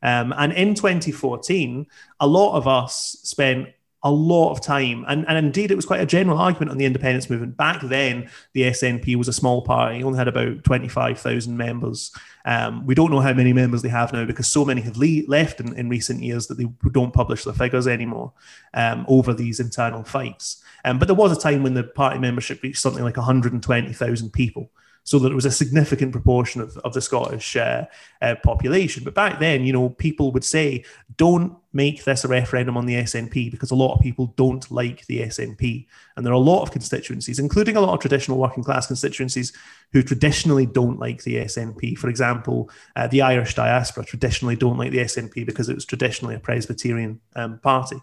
[0.00, 1.84] um, and in 2014,
[2.20, 3.70] a lot of us spent
[4.02, 5.04] a lot of time.
[5.08, 7.56] And, and indeed, it was quite a general argument on the independence movement.
[7.56, 12.12] Back then, the SNP was a small party, only had about 25,000 members.
[12.44, 15.26] Um, we don't know how many members they have now because so many have le-
[15.26, 18.32] left in, in recent years that they don't publish the figures anymore
[18.74, 20.62] um, over these internal fights.
[20.84, 24.70] Um, but there was a time when the party membership reached something like 120,000 people
[25.08, 27.86] so that it was a significant proportion of, of the Scottish uh,
[28.20, 29.04] uh, population.
[29.04, 30.84] But back then, you know, people would say,
[31.16, 35.04] don't make this a referendum on the SNP because a lot of people don't like
[35.06, 35.86] the SNP.
[36.16, 39.52] And there are a lot of constituencies, including a lot of traditional working class constituencies,
[39.92, 41.96] who traditionally don't like the SNP.
[41.98, 46.34] For example, uh, the Irish diaspora traditionally don't like the SNP because it was traditionally
[46.34, 48.00] a Presbyterian um, party.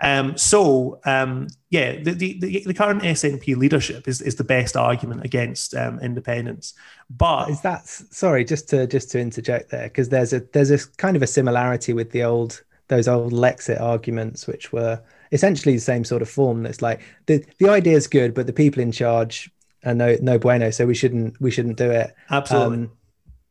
[0.00, 5.24] Um, so, um, yeah, the, the, the, current SNP leadership is, is the best argument
[5.24, 6.74] against um, independence.
[7.08, 10.78] But is that sorry, just to just to interject there, because there's a there's a
[10.96, 15.00] kind of a similarity with the old those old Lexit arguments, which were
[15.32, 16.62] essentially the same sort of form.
[16.62, 19.50] That's like the the idea is good, but the people in charge
[19.84, 22.14] are no no bueno, so we shouldn't we shouldn't do it.
[22.30, 22.76] Absolutely.
[22.76, 22.90] Um,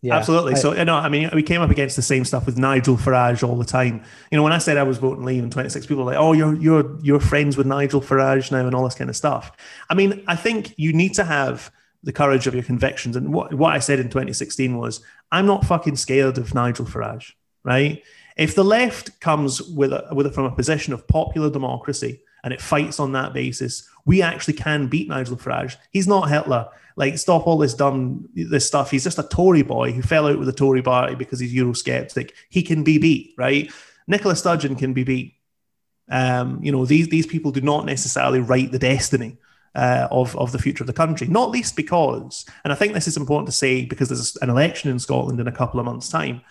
[0.04, 0.56] yeah, Absolutely.
[0.56, 3.42] So, you know, I mean, we came up against the same stuff with Nigel Farage
[3.48, 4.04] all the time.
[4.32, 6.34] You know, when I said I was voting Leave in 26, people were like, "Oh,
[6.34, 9.54] you're you're you're friends with Nigel Farage now," and all this kind of stuff.
[9.90, 11.72] I mean, I think you need to have
[12.04, 13.16] the courage of your convictions.
[13.16, 15.00] And what what I said in 2016 was,
[15.32, 17.32] "I'm not fucking scared of Nigel Farage."
[17.64, 18.04] Right?
[18.38, 22.54] If the left comes with a, with a, from a position of popular democracy and
[22.54, 25.76] it fights on that basis, we actually can beat Nigel Farage.
[25.92, 26.70] He's not Hitler.
[26.96, 28.92] Like, stop all this dumb this stuff.
[28.92, 32.32] He's just a Tory boy who fell out with the Tory party because he's Eurosceptic.
[32.50, 33.72] He can be beat, right?
[34.08, 35.36] Nicola Sturgeon can be beat.
[36.10, 39.38] Um, you know, these these people do not necessarily write the destiny
[39.74, 41.28] uh, of of the future of the country.
[41.28, 44.92] Not least because, and I think this is important to say because there's an election
[44.92, 46.42] in Scotland in a couple of months' time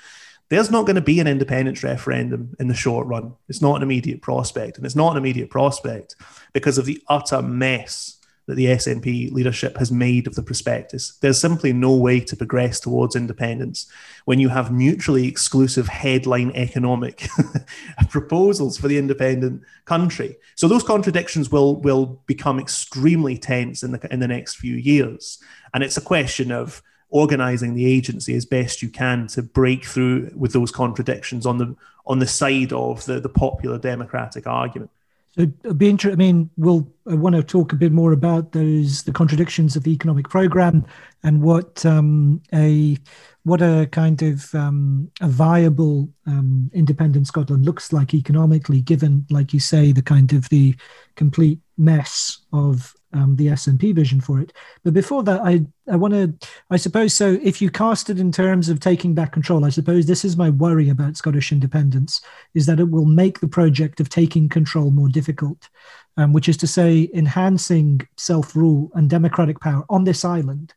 [0.53, 3.33] there's not going to be an independence referendum in the short run.
[3.49, 4.77] It's not an immediate prospect.
[4.77, 6.15] And it's not an immediate prospect
[6.53, 11.17] because of the utter mess that the SNP leadership has made of the prospectus.
[11.23, 13.91] There's simply no way to progress towards independence
[14.27, 17.29] when you have mutually exclusive headline economic
[18.11, 20.37] proposals for the independent country.
[20.57, 25.39] So those contradictions will will become extremely tense in the in the next few years.
[25.73, 26.83] And it's a question of
[27.13, 31.77] organizing the agency as best you can to break through with those contradictions on the
[32.07, 34.91] on the side of the, the popular democratic argument.
[35.33, 36.21] So it'd be interesting.
[36.21, 39.83] I mean, we'll I want to talk a bit more about those the contradictions of
[39.85, 40.85] the economic program
[41.23, 42.97] and what um, a
[43.45, 49.53] what a kind of um, a viable um, independent Scotland looks like economically, given, like
[49.53, 50.75] you say, the kind of the
[51.17, 54.53] complete mess of um, the SNP vision for it.
[54.85, 57.39] But before that, I I want to I suppose so.
[57.43, 60.51] If you cast it in terms of taking back control, I suppose this is my
[60.51, 62.21] worry about Scottish independence
[62.55, 65.69] is that it will make the project of taking control more difficult,
[66.17, 70.75] um, which is to say, enhancing self rule and democratic power on this island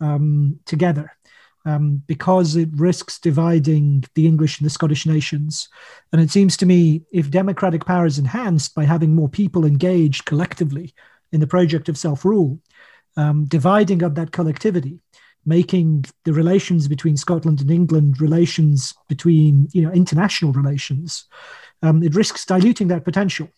[0.00, 1.12] um, together.
[1.64, 5.68] Um, because it risks dividing the English and the Scottish nations.
[6.12, 10.24] And it seems to me if democratic power is enhanced by having more people engaged
[10.24, 10.94] collectively
[11.32, 12.60] in the project of self rule,
[13.16, 15.00] um, dividing up that collectivity
[15.48, 21.24] making the relations between Scotland and England relations between you know international relations.
[21.82, 23.48] Um, it risks diluting that potential.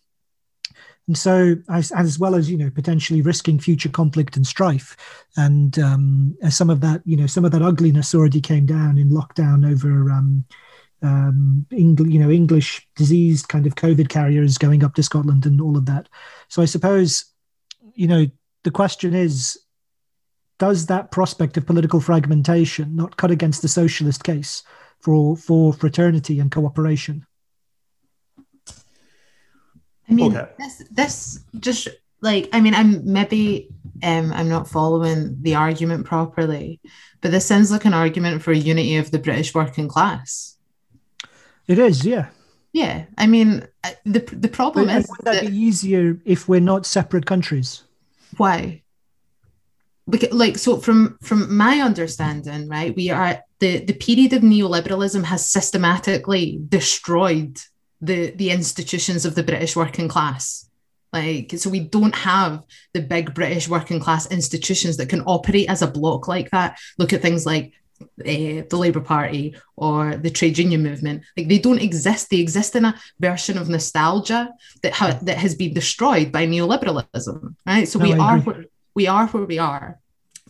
[1.09, 4.97] And so, as, as well as you know, potentially risking future conflict and strife,
[5.37, 9.11] and um, some of that, you know, some of that ugliness already came down in
[9.11, 10.45] lockdown over um,
[11.03, 15.77] um, you know, English diseased kind of COVID carriers going up to Scotland and all
[15.77, 16.09] of that.
[16.49, 17.25] So I suppose,
[18.01, 18.27] you know,
[18.65, 19.59] the question is,
[20.59, 24.63] does that prospect of political fragmentation not cut against the socialist case
[25.01, 27.27] for for fraternity and cooperation?
[30.09, 30.51] I mean, okay.
[30.59, 31.89] this this just
[32.23, 33.69] like I mean, I'm maybe
[34.03, 36.81] um, I'm not following the argument properly,
[37.21, 40.57] but this sounds like an argument for unity of the British working class.
[41.67, 42.29] It is, yeah.
[42.73, 43.69] Yeah, I mean,
[44.05, 47.85] the the problem but, is would that, that be easier if we're not separate countries?
[48.41, 48.85] Why?
[50.09, 55.25] Because, like, so from from my understanding, right, we are the the period of neoliberalism
[55.25, 57.61] has systematically destroyed
[58.01, 60.71] the the institutions of the British working class.
[61.13, 62.65] Like, so we don't have
[62.95, 66.79] the big British working class institutions that can operate as a block like that.
[66.97, 71.23] Look at things like uh, the Labour Party or the trade union movement.
[71.37, 72.31] Like they don't exist.
[72.31, 74.51] They exist in a version of nostalgia
[74.83, 77.55] that ha- that has been destroyed by neoliberalism.
[77.67, 77.89] Right.
[77.89, 79.99] So no, we are where, we are where we are.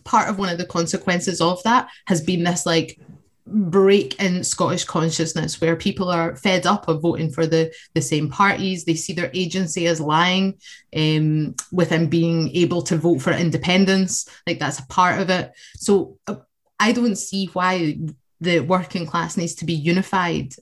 [0.05, 2.99] Part of one of the consequences of that has been this like
[3.47, 8.31] break in Scottish consciousness where people are fed up of voting for the, the same
[8.31, 8.85] parties.
[8.85, 10.59] They see their agency as lying
[10.95, 14.29] um, with them being able to vote for independence.
[14.47, 15.53] Like that's a part of it.
[15.77, 16.37] So uh,
[16.81, 17.99] I don't see why
[18.41, 20.55] the working class needs to be unified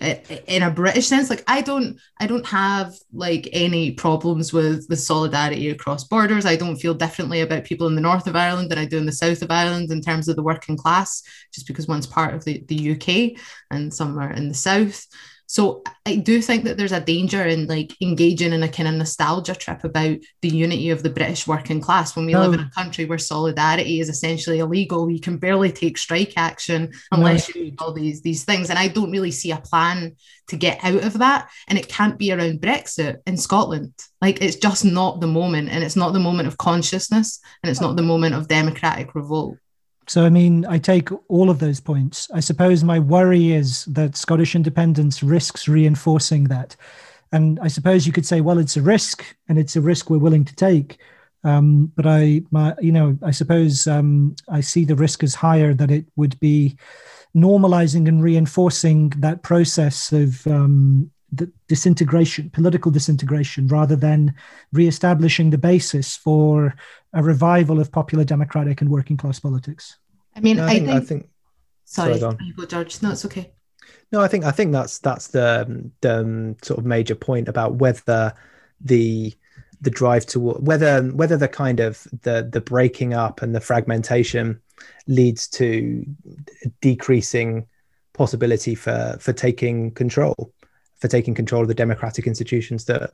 [0.00, 1.28] eh, eh, in a British sense.
[1.28, 6.46] Like I don't, I don't have like any problems with with solidarity across borders.
[6.46, 9.06] I don't feel differently about people in the north of Ireland than I do in
[9.06, 11.22] the south of Ireland in terms of the working class,
[11.52, 13.38] just because one's part of the, the UK
[13.70, 15.06] and some are in the south.
[15.46, 18.96] So I do think that there's a danger in like engaging in a kind of
[18.96, 22.40] nostalgia trip about the unity of the British working class when we no.
[22.40, 22.74] live in a oh.
[22.74, 25.08] country where solidarity is essentially illegal.
[25.08, 27.60] You can barely take strike action unless no.
[27.60, 28.70] you do all these these things.
[28.70, 30.16] And I don't really see a plan
[30.48, 31.48] to get out of that.
[31.68, 33.94] And it can't be around Brexit in Scotland.
[34.20, 37.80] Like it's just not the moment, and it's not the moment of consciousness, and it's
[37.80, 39.58] not the moment of democratic revolt.
[40.08, 42.30] So, I mean, I take all of those points.
[42.32, 46.76] I suppose my worry is that Scottish independence risks reinforcing that.
[47.32, 50.18] And I suppose you could say, well, it's a risk and it's a risk we're
[50.18, 50.98] willing to take.
[51.42, 55.74] Um, but I, my, you know, I suppose um, I see the risk as higher
[55.74, 56.76] that it would be
[57.36, 61.10] normalizing and reinforcing that process of um,
[61.68, 64.34] disintegration, political disintegration, rather than
[64.72, 66.74] re-establishing the basis for
[67.12, 69.98] a revival of popular democratic and working class politics.
[70.34, 71.28] I mean, I, think, I, think,
[71.84, 73.02] Sorry, sorry go, go, George.
[73.02, 73.52] No, it's okay.
[74.12, 77.74] No, I think I think that's that's the, the um, sort of major point about
[77.74, 78.34] whether
[78.80, 79.32] the
[79.80, 84.60] the drive to whether whether the kind of the the breaking up and the fragmentation
[85.06, 86.04] leads to
[86.80, 87.66] decreasing
[88.12, 90.52] possibility for for taking control
[90.98, 93.12] for taking control of the democratic institutions that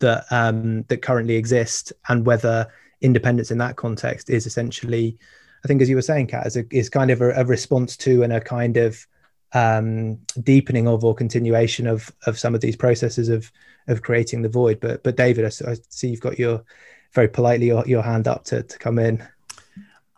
[0.00, 2.68] that um, that currently exist, and whether
[3.00, 5.18] independence in that context is essentially,
[5.64, 7.96] I think, as you were saying, Kat, is, a, is kind of a, a response
[7.98, 9.06] to and a kind of
[9.52, 13.50] um, deepening of or continuation of of some of these processes of
[13.88, 14.80] of creating the void.
[14.80, 16.64] But but David, I, I see you've got your
[17.12, 19.26] very politely your, your hand up to, to come in.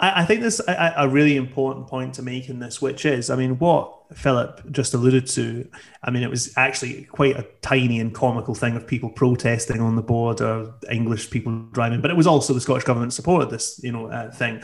[0.00, 3.30] I, I think there's a, a, really important point to make in this, which is,
[3.30, 5.68] I mean, what Philip just alluded to.
[6.02, 9.94] I mean, it was actually quite a tiny and comical thing of people protesting on
[9.94, 13.92] the border, English people driving, but it was also the Scottish government supported this, you
[13.92, 14.62] know, uh, thing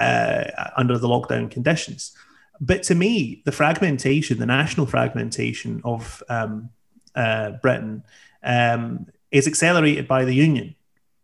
[0.00, 0.44] uh,
[0.76, 2.16] under the lockdown conditions.
[2.60, 6.70] But to me, the fragmentation, the national fragmentation of um,
[7.14, 8.02] uh, Britain,
[8.42, 10.74] um, is accelerated by the union.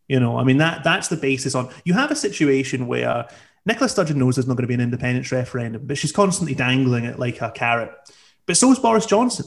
[0.09, 1.69] You know, I mean that that's the basis on.
[1.85, 3.27] You have a situation where
[3.67, 7.05] Nicola Sturgeon knows there's not going to be an independence referendum, but she's constantly dangling
[7.05, 7.93] it like a carrot.
[8.47, 9.47] But so is Boris Johnson.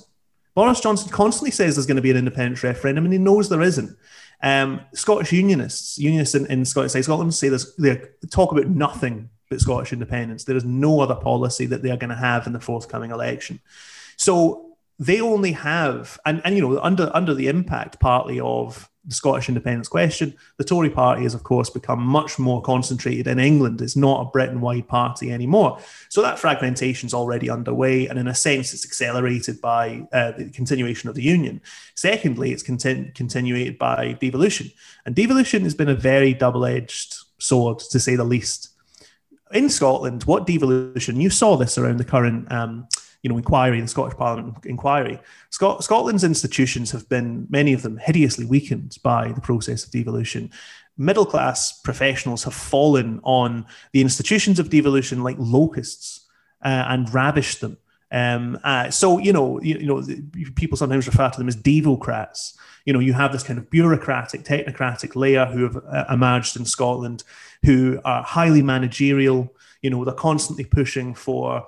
[0.53, 3.61] Boris Johnson constantly says there's going to be an independence referendum, and he knows there
[3.61, 3.97] isn't.
[4.43, 9.61] Um, Scottish Unionists, Unionists in, in Scottish Scotland say there's, they talk about nothing but
[9.61, 10.43] Scottish independence.
[10.43, 13.61] There is no other policy that they are going to have in the forthcoming election.
[14.17, 19.15] So they only have, and, and you know, under under the impact partly of the
[19.15, 23.81] Scottish independence question, the Tory party has, of course, become much more concentrated in England.
[23.81, 25.79] It's not a Britain wide party anymore.
[26.09, 28.07] So that fragmentation is already underway.
[28.07, 31.61] And in a sense, it's accelerated by uh, the continuation of the Union.
[31.95, 34.69] Secondly, it's continu- continued by devolution.
[35.05, 38.69] And devolution has been a very double edged sword, to say the least.
[39.51, 42.87] in Scotland, what devolution, you saw this around the current um,
[43.22, 45.20] you know, inquiry, the Scottish Parliament inquiry.
[45.49, 50.51] Scot- Scotland's institutions have been, many of them, hideously weakened by the process of devolution.
[50.97, 56.28] Middle class professionals have fallen on the institutions of devolution like locusts
[56.63, 57.78] uh, and ravished them.
[58.11, 60.03] Um, uh, so you know, you, you, know,
[60.55, 62.55] people sometimes refer to them as devocrats.
[62.86, 66.65] You know, you have this kind of bureaucratic, technocratic layer who have uh, emerged in
[66.65, 67.24] Scotland,
[67.63, 69.53] who are highly managerial.
[69.82, 71.67] You know, they're constantly pushing for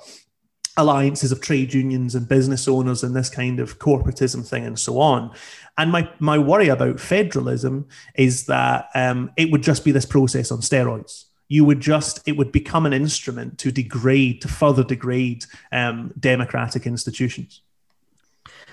[0.78, 5.00] alliances of trade unions and business owners and this kind of corporatism thing and so
[5.00, 5.32] on.
[5.78, 10.52] And my my worry about federalism is that um, it would just be this process
[10.52, 11.26] on steroids.
[11.48, 16.86] You would just it would become an instrument to degrade to further degrade um, democratic
[16.86, 17.62] institutions.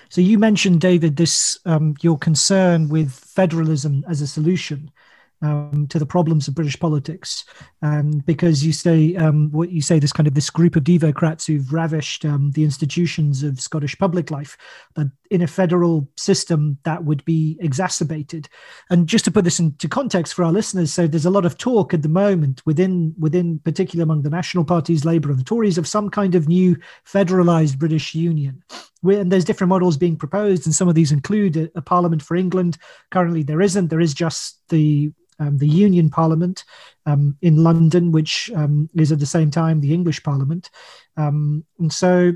[0.09, 4.91] So you mentioned, David, this um, your concern with federalism as a solution
[5.41, 7.45] um, to the problems of British politics,
[7.81, 11.45] and because you say um, what you say, this kind of this group of devocrats
[11.45, 14.57] who've ravished um, the institutions of Scottish public life,
[14.95, 18.49] that in a federal system that would be exacerbated.
[18.89, 21.57] And just to put this into context for our listeners, so there's a lot of
[21.57, 25.77] talk at the moment within within particular among the national parties, Labour and the Tories,
[25.77, 28.63] of some kind of new federalised British Union.
[29.03, 32.35] And there's different models being proposed, and some of these include a, a parliament for
[32.35, 32.77] England.
[33.11, 33.87] Currently, there isn't.
[33.87, 36.65] There is just the um, the Union Parliament
[37.05, 40.69] um, in London, which um, is at the same time the English Parliament.
[41.17, 42.33] Um, and so,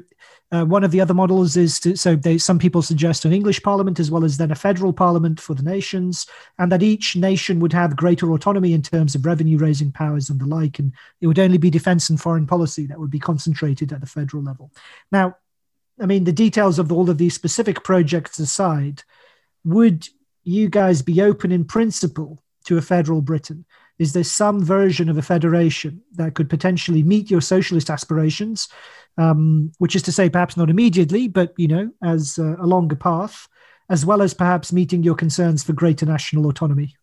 [0.52, 3.62] uh, one of the other models is to, so they, some people suggest an English
[3.64, 6.28] Parliament as well as then a federal Parliament for the nations,
[6.60, 10.40] and that each nation would have greater autonomy in terms of revenue raising powers and
[10.40, 10.80] the like.
[10.80, 14.08] And it would only be defense and foreign policy that would be concentrated at the
[14.08, 14.72] federal level.
[15.12, 15.36] Now,
[16.02, 19.04] I mean, the details of all of these specific projects aside,
[19.64, 20.08] would
[20.44, 23.66] you guys be open in principle to a federal Britain?
[24.00, 28.68] Is there some version of a federation that could potentially meet your socialist aspirations,
[29.18, 32.96] um, which is to say, perhaps not immediately, but you know, as uh, a longer
[32.96, 33.48] path,
[33.90, 36.96] as well as perhaps meeting your concerns for greater national autonomy?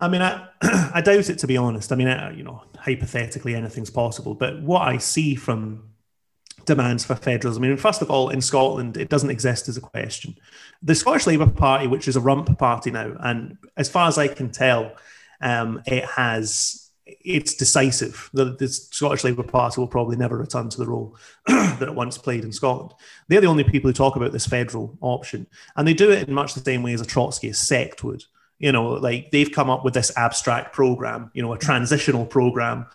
[0.00, 0.48] I mean, I,
[0.94, 1.92] I doubt it to be honest.
[1.92, 4.34] I mean, I, you know, hypothetically, anything's possible.
[4.34, 5.90] But what I see from
[6.66, 7.64] demands for federalism.
[7.64, 10.36] I mean, first of all, in Scotland, it doesn't exist as a question.
[10.82, 14.28] The Scottish Labour Party, which is a rump party now, and as far as I
[14.28, 14.92] can tell,
[15.40, 18.30] um, it has it's decisive.
[18.32, 22.18] The, the, Scottish Labour Party will probably never return to the role that it once
[22.18, 22.94] played in Scotland.
[23.28, 25.46] They're the only people who talk about this federal option,
[25.76, 28.24] and they do it in much the same way as a Trotskyist sect would.
[28.58, 32.86] You know, like they've come up with this abstract program, you know, a transitional program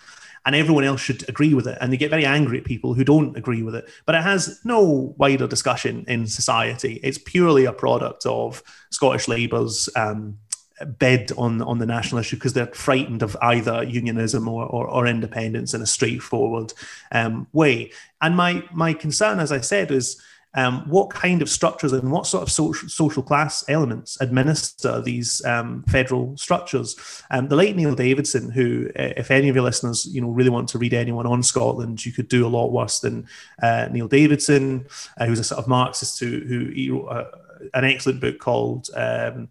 [0.46, 1.78] and everyone else should agree with it.
[1.80, 3.88] And they get very angry at people who don't agree with it.
[4.06, 7.00] But it has no wider discussion in society.
[7.04, 10.38] It's purely a product of Scottish Labour's um,
[10.86, 15.08] bed on on the national issue because they're frightened of either unionism or, or, or
[15.08, 16.74] independence in a straightforward
[17.12, 17.92] um, way.
[18.22, 20.22] And my my concern, as I said, is
[20.54, 25.43] um, what kind of structures and what sort of social, social class elements administer these
[25.45, 26.95] um, federal structures.
[27.32, 30.70] Um, the late Neil Davidson, who, if any of your listeners, you know, really want
[30.70, 33.28] to read anyone on Scotland, you could do a lot worse than
[33.62, 34.86] uh, Neil Davidson,
[35.18, 37.26] uh, who's a sort of Marxist who, who wrote uh,
[37.74, 38.89] an excellent book called.
[38.95, 39.49] Um,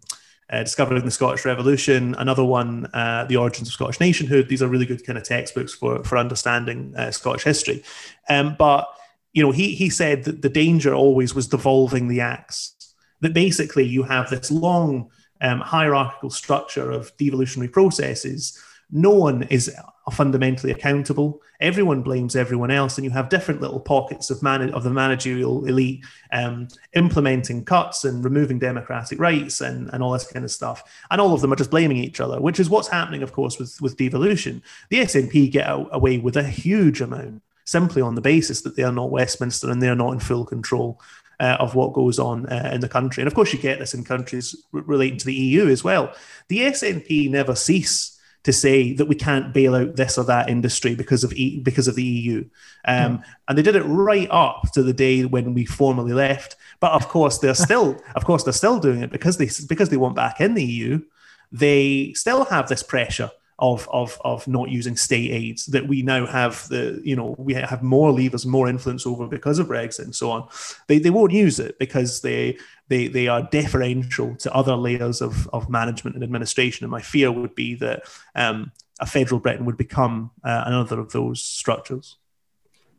[0.49, 4.49] uh, Discovering the Scottish Revolution, another one, uh, The Origins of Scottish Nationhood.
[4.49, 7.83] These are really good kind of textbooks for for understanding uh, Scottish history.
[8.27, 8.85] Um, but
[9.33, 12.75] you know, he he said that the danger always was devolving the axe.
[13.21, 15.09] That basically you have this long
[15.41, 18.59] um, hierarchical structure of devolutionary processes.
[18.91, 19.73] No one is
[20.11, 21.41] fundamentally accountable.
[21.61, 25.65] Everyone blames everyone else, and you have different little pockets of man- of the managerial
[25.65, 26.03] elite
[26.33, 30.83] um, implementing cuts and removing democratic rights and, and all this kind of stuff.
[31.09, 33.59] And all of them are just blaming each other, which is what's happening, of course,
[33.59, 34.61] with with devolution.
[34.89, 38.91] The SNP get away with a huge amount simply on the basis that they are
[38.91, 41.01] not Westminster and they are not in full control
[41.39, 43.21] uh, of what goes on uh, in the country.
[43.21, 46.13] And of course, you get this in countries relating to the EU as well.
[46.49, 50.95] The SNP never cease to say that we can't bail out this or that industry
[50.95, 52.43] because of e- because of the EU,
[52.85, 53.23] um, mm.
[53.47, 56.55] and they did it right up to the day when we formally left.
[56.79, 59.97] But of course, they're still, of course, they're still doing it because they because they
[59.97, 61.01] want back in the EU.
[61.51, 63.29] They still have this pressure
[63.61, 67.53] of of of not using state aids that we now have the you know we
[67.53, 70.47] have more levers more influence over because of brexit and so on.
[70.87, 72.57] They, they won't use it because they
[72.89, 76.83] they they are deferential to other layers of of management and administration.
[76.83, 78.03] And my fear would be that
[78.35, 82.17] um, a federal britain would become uh, another of those structures.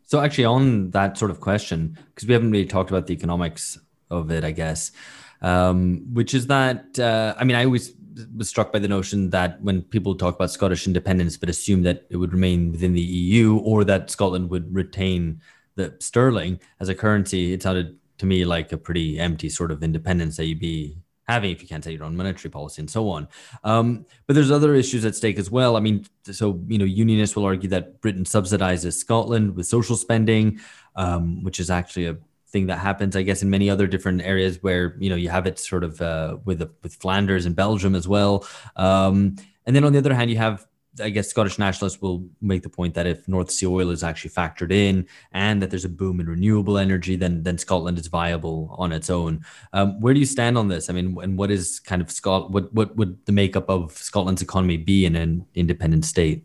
[0.04, 3.78] So actually on that sort of question because we haven't really talked about the economics
[4.10, 4.92] of it i guess
[5.40, 7.94] um, which is that uh, i mean i always
[8.36, 12.06] was struck by the notion that when people talk about Scottish independence, but assume that
[12.10, 15.40] it would remain within the EU or that Scotland would retain
[15.74, 19.82] the sterling as a currency, it sounded to me like a pretty empty sort of
[19.82, 20.96] independence that you'd be
[21.28, 23.28] having if you can't set your own monetary policy and so on.
[23.64, 25.76] Um, but there's other issues at stake as well.
[25.76, 30.60] I mean, so you know, unionists will argue that Britain subsidizes Scotland with social spending,
[30.96, 32.16] um, which is actually a
[32.52, 35.46] thing that happens, I guess, in many other different areas where you know you have
[35.46, 38.46] it sort of uh, with with Flanders and Belgium as well.
[38.76, 40.66] Um, and then on the other hand, you have
[41.00, 44.30] I guess Scottish nationalists will make the point that if North Sea oil is actually
[44.30, 48.74] factored in and that there's a boom in renewable energy, then then Scotland is viable
[48.78, 49.44] on its own.
[49.72, 50.90] Um, where do you stand on this?
[50.90, 52.50] I mean, and what is kind of Scot?
[52.50, 56.44] What what would the makeup of Scotland's economy be in an independent state?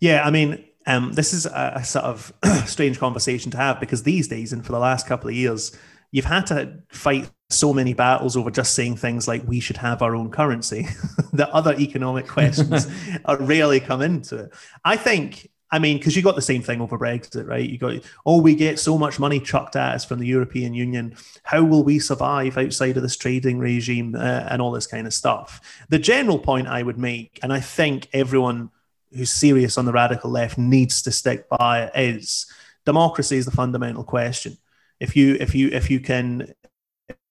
[0.00, 2.32] Yeah, I mean, um, this is a, a sort of
[2.66, 5.76] strange conversation to have because these days and for the last couple of years,
[6.10, 10.02] you've had to fight so many battles over just saying things like we should have
[10.02, 10.86] our own currency
[11.32, 12.86] that other economic questions
[13.24, 14.52] are rarely come into it.
[14.84, 17.68] I think, I mean, because you got the same thing over Brexit, right?
[17.68, 21.16] You got, oh, we get so much money chucked at us from the European Union.
[21.42, 25.14] How will we survive outside of this trading regime uh, and all this kind of
[25.14, 25.84] stuff?
[25.88, 28.70] The general point I would make, and I think everyone
[29.14, 32.46] who's serious on the radical left needs to stick by is
[32.84, 34.56] democracy is the fundamental question.
[35.00, 36.54] If you if you if you can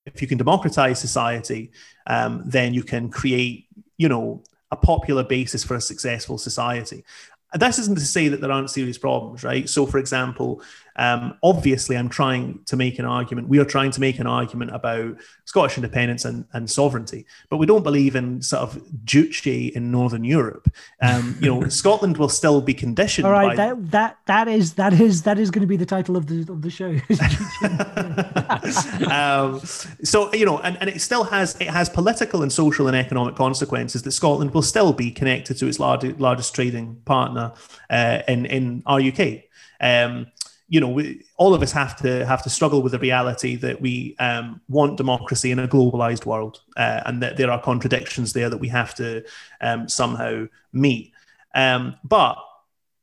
[0.05, 1.71] if you can democratize society,
[2.07, 7.05] um, then you can create, you know, a popular basis for a successful society.
[7.53, 9.69] This isn't to say that there aren't serious problems, right?
[9.69, 10.61] So, for example,
[10.95, 13.47] um, obviously, I'm trying to make an argument.
[13.47, 17.65] We are trying to make an argument about Scottish independence and, and sovereignty, but we
[17.65, 20.71] don't believe in sort of Juche in Northern Europe.
[21.01, 23.25] Um, you know, Scotland will still be conditioned.
[23.25, 26.15] All right, that that that is that is that is going to be the title
[26.15, 26.93] of the of the show.
[29.11, 32.95] um, so you know, and, and it still has it has political and social and
[32.95, 37.53] economic consequences that Scotland will still be connected to its largest largest trading partner
[37.89, 39.43] uh, in in rUK.
[39.81, 40.27] Um,
[40.73, 43.79] you know, we, all of us have to have to struggle with the reality that
[43.79, 48.49] we um, want democracy in a globalized world, uh, and that there are contradictions there
[48.49, 49.23] that we have to
[49.61, 51.13] um, somehow meet.
[51.53, 52.39] Um, but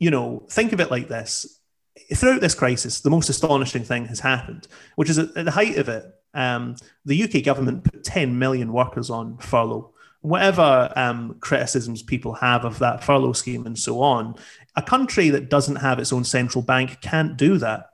[0.00, 1.60] you know, think of it like this:
[2.12, 4.66] throughout this crisis, the most astonishing thing has happened,
[4.96, 6.74] which is at, the height of it, um,
[7.04, 12.78] the UK government put 10 million workers on furlough whatever um, criticisms people have of
[12.78, 14.34] that furlough scheme and so on,
[14.76, 17.90] a country that doesn't have its own central bank can't do that.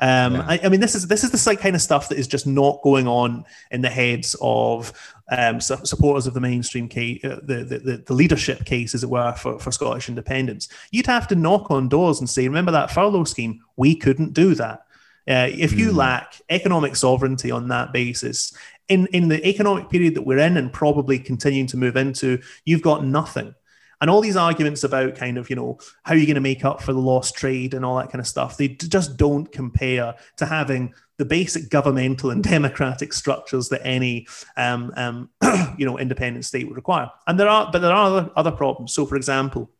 [0.00, 0.46] Um, yeah.
[0.46, 2.80] I, I, mean, this is this is the kind of stuff that is just not
[2.82, 4.92] going on in the heads of
[5.28, 9.10] um, su- supporters of the mainstream case, uh, the, the, the leadership case, as it
[9.10, 10.68] were, for, for Scottish independence.
[10.92, 13.60] You'd have to knock on doors and say, "Remember that furlough scheme?
[13.76, 14.84] We couldn't do that."
[15.28, 15.96] Uh, if you mm.
[15.96, 18.56] lack economic sovereignty on that basis,
[18.88, 22.82] in in the economic period that we're in and probably continuing to move into, you've
[22.82, 23.52] got nothing.
[24.00, 26.64] And all these arguments about kind of, you know, how are you going to make
[26.64, 30.14] up for the lost trade and all that kind of stuff, they just don't compare
[30.36, 34.26] to having the basic governmental and democratic structures that any,
[34.56, 35.30] um, um,
[35.78, 37.10] you know, independent state would require.
[37.26, 38.94] And there are, but there are other, other problems.
[38.94, 39.70] So, for example,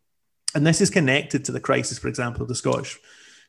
[0.55, 2.99] and this is connected to the crisis, for example, of the Scottish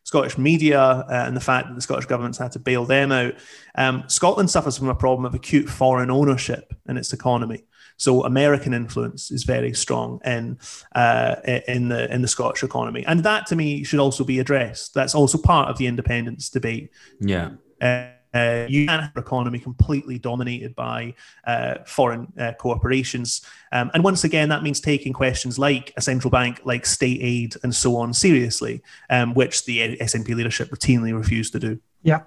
[0.03, 3.35] Scottish media uh, and the fact that the Scottish government's had to bail them out.
[3.75, 7.65] Um, Scotland suffers from a problem of acute foreign ownership in its economy.
[7.99, 10.57] So American influence is very strong in
[10.95, 11.35] uh,
[11.67, 14.93] in the in the Scottish economy, and that to me should also be addressed.
[14.93, 16.89] That's also part of the independence debate.
[17.19, 17.51] Yeah.
[17.81, 21.13] Uh, uh, you can have an economy completely dominated by
[21.47, 23.41] uh, foreign uh, corporations.
[23.71, 27.55] Um, and once again, that means taking questions like a central bank, like state aid,
[27.63, 31.79] and so on seriously, um, which the SNP leadership routinely refused to do.
[32.03, 32.23] Yeah.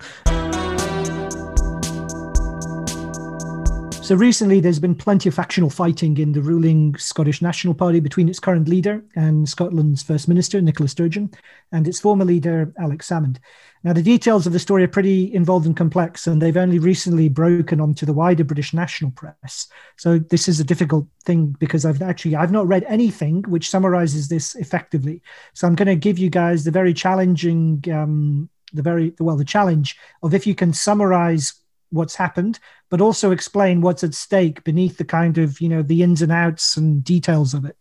[4.03, 8.29] So recently, there's been plenty of factional fighting in the ruling Scottish National Party between
[8.29, 11.31] its current leader and Scotland's First Minister, Nicola Sturgeon,
[11.71, 13.37] and its former leader, Alex Salmond.
[13.85, 17.29] Now, the details of the story are pretty involved and complex, and they've only recently
[17.29, 19.69] broken onto the wider British national press.
[19.97, 24.27] So this is a difficult thing because I've actually I've not read anything which summarizes
[24.27, 25.23] this effectively.
[25.55, 29.45] So I'm going to give you guys the very challenging, um, the very well, the
[29.45, 31.55] challenge of if you can summarize
[31.93, 32.59] what's happened,
[32.91, 36.33] but also explain what's at stake beneath the kind of, you know, the ins and
[36.33, 37.77] outs and details of it.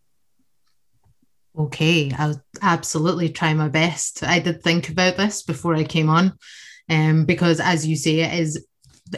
[1.58, 4.22] Okay, I'll absolutely try my best.
[4.22, 6.32] I did think about this before I came on,
[6.88, 8.66] um, because as you say, it is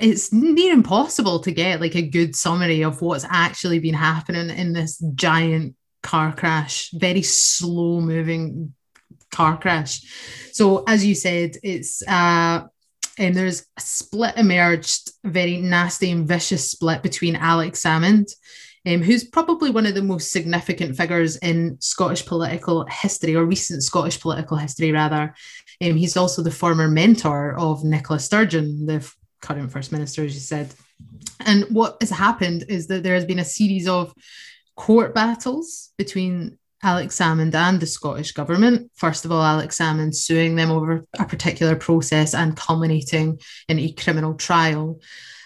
[0.01, 4.73] it's near impossible to get like a good summary of what's actually been happening in
[4.73, 8.75] this giant car crash, very slow moving
[9.31, 10.01] car crash.
[10.53, 12.65] So as you said, it's uh
[13.19, 18.33] and there's a split emerged, very nasty and vicious split between Alex Salmond,
[18.87, 23.83] um, who's probably one of the most significant figures in Scottish political history, or recent
[23.83, 25.35] Scottish political history, rather.
[25.83, 29.09] Um, he's also the former mentor of Nicola Sturgeon, the
[29.41, 30.75] current First Minister, as you said.
[31.41, 34.13] And what has happened is that there has been a series of
[34.77, 38.91] court battles between Alex Salmond and the Scottish government.
[38.95, 43.93] First of all, Alex Salmond suing them over a particular process and culminating in a
[43.93, 45.01] criminal trial.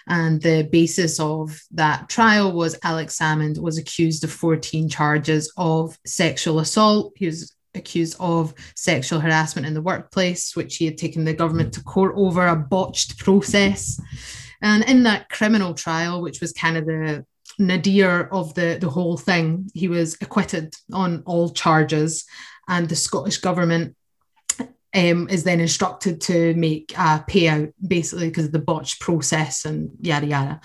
[0.09, 5.97] And the basis of that trial was Alex Salmond was accused of 14 charges of
[6.05, 7.13] sexual assault.
[7.17, 11.75] He was accused of sexual harassment in the workplace, which he had taken the government
[11.75, 14.01] to court over a botched process.
[14.61, 17.25] And in that criminal trial, which was kind of the
[17.59, 22.25] nadir of the, the whole thing, he was acquitted on all charges.
[22.69, 23.97] And the Scottish government
[24.95, 29.91] um, is then instructed to make a payout basically because of the botched process and
[30.01, 30.61] yada yada.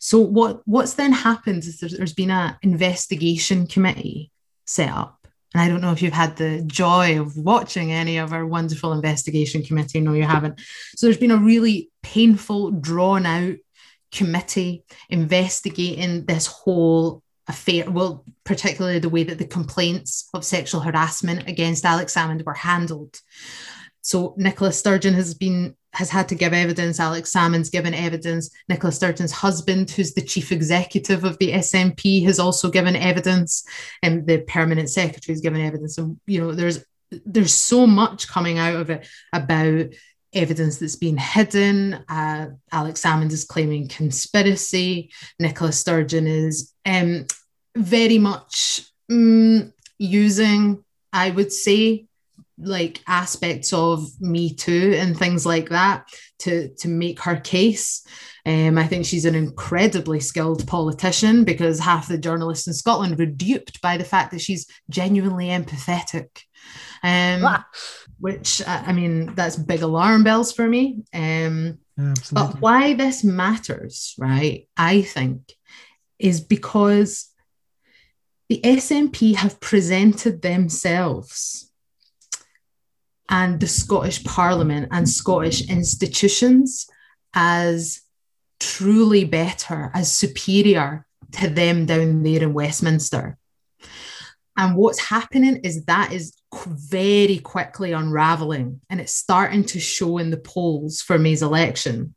[0.00, 4.30] So what what's then happened is there's, there's been an investigation committee
[4.64, 5.26] set up.
[5.54, 8.92] And I don't know if you've had the joy of watching any of our wonderful
[8.92, 10.00] investigation committee.
[10.00, 10.60] No, you haven't.
[10.96, 13.56] So there's been a really painful, drawn out
[14.16, 21.48] committee investigating this whole affair, well, particularly the way that the complaints of sexual harassment
[21.48, 23.20] against Alex Salmond were handled.
[24.02, 27.00] So Nicola Sturgeon has been has had to give evidence.
[27.00, 28.50] Alex Salmond's given evidence.
[28.68, 33.64] Nicola Sturgeon's husband, who's the chief executive of the SNP, has also given evidence,
[34.02, 35.98] and the permanent secretary has given evidence.
[35.98, 36.84] And you know, there's
[37.24, 39.86] there's so much coming out of it about
[40.36, 41.94] evidence that's been hidden.
[42.08, 45.10] Uh, Alex Salmond is claiming conspiracy.
[45.40, 47.26] Nicola Sturgeon is um,
[47.76, 52.06] very much um, using, I would say,
[52.58, 56.06] like aspects of Me Too and things like that
[56.40, 58.06] to to make her case.
[58.46, 63.26] Um, I think she's an incredibly skilled politician because half the journalists in Scotland were
[63.26, 66.28] duped by the fact that she's genuinely empathetic.
[67.02, 67.66] Um, ah
[68.18, 71.04] which uh, I mean, that's big alarm bells for me.
[71.12, 71.78] Um,
[72.32, 74.68] but why this matters, right?
[74.76, 75.54] I think
[76.18, 77.28] is because
[78.48, 81.70] the SNP have presented themselves
[83.28, 86.86] and the Scottish Parliament and Scottish institutions
[87.34, 88.00] as
[88.60, 93.36] truly better, as superior to them down there in Westminster.
[94.56, 96.34] And what's happening is that is
[96.66, 102.14] very quickly unraveling and it's starting to show in the polls for May's election.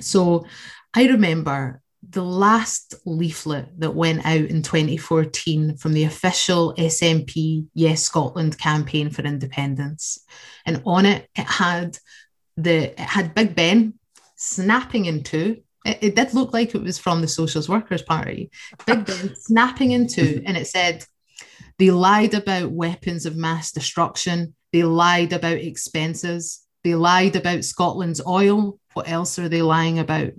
[0.00, 0.46] So
[0.94, 8.02] I remember the last leaflet that went out in 2014 from the official SNP Yes
[8.02, 10.24] Scotland campaign for independence.
[10.64, 11.98] And on it, it had
[12.56, 13.94] the it had Big Ben
[14.36, 15.62] snapping in two.
[15.84, 18.50] It, it did look like it was from the Socialist Workers' Party.
[18.86, 21.04] Big Ben snapping in two, and it said,
[21.80, 24.54] they lied about weapons of mass destruction.
[24.70, 26.60] They lied about expenses.
[26.84, 28.78] They lied about Scotland's oil.
[28.92, 30.32] What else are they lying about?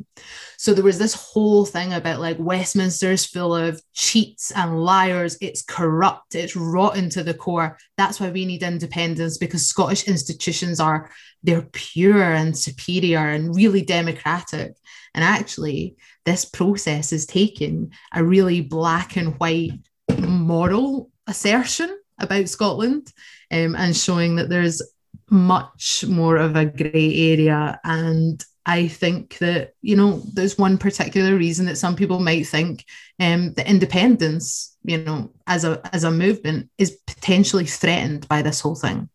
[0.58, 5.36] So there was this whole thing about like Westminster's full of cheats and liars.
[5.42, 6.36] It's corrupt.
[6.36, 7.78] It's rotten to the core.
[7.98, 11.10] That's why we need independence because Scottish institutions are
[11.42, 14.74] they're pure and superior and really democratic.
[15.16, 19.72] And actually, this process is taking a really black and white
[20.20, 23.12] moral assertion about Scotland
[23.52, 24.82] um, and showing that there's
[25.30, 27.80] much more of a grey area.
[27.84, 32.86] And I think that, you know, there's one particular reason that some people might think
[33.20, 38.60] um, that independence, you know, as a as a movement is potentially threatened by this
[38.60, 39.10] whole thing.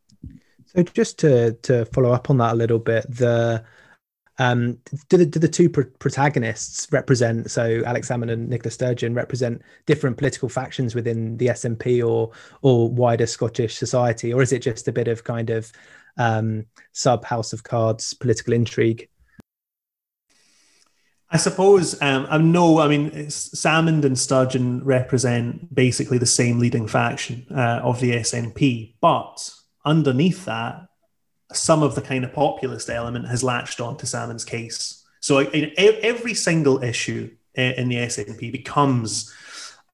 [0.67, 3.65] So just to to follow up on that a little bit, the
[4.39, 7.51] um, do the do the two pr- protagonists represent?
[7.51, 12.33] So Alex Salmond and Nicola Sturgeon represent different political factions within the SNP or
[12.63, 15.73] or wider Scottish society, or is it just a bit of kind of
[16.19, 19.09] um, sub House of Cards political intrigue?
[21.31, 22.81] I suppose um, I know.
[22.81, 28.95] I mean, Salmond and Sturgeon represent basically the same leading faction uh, of the SNP,
[29.01, 29.51] but
[29.85, 30.86] underneath that,
[31.53, 35.05] some of the kind of populist element has latched on to Salmond's case.
[35.21, 39.33] So every single issue in the SNP becomes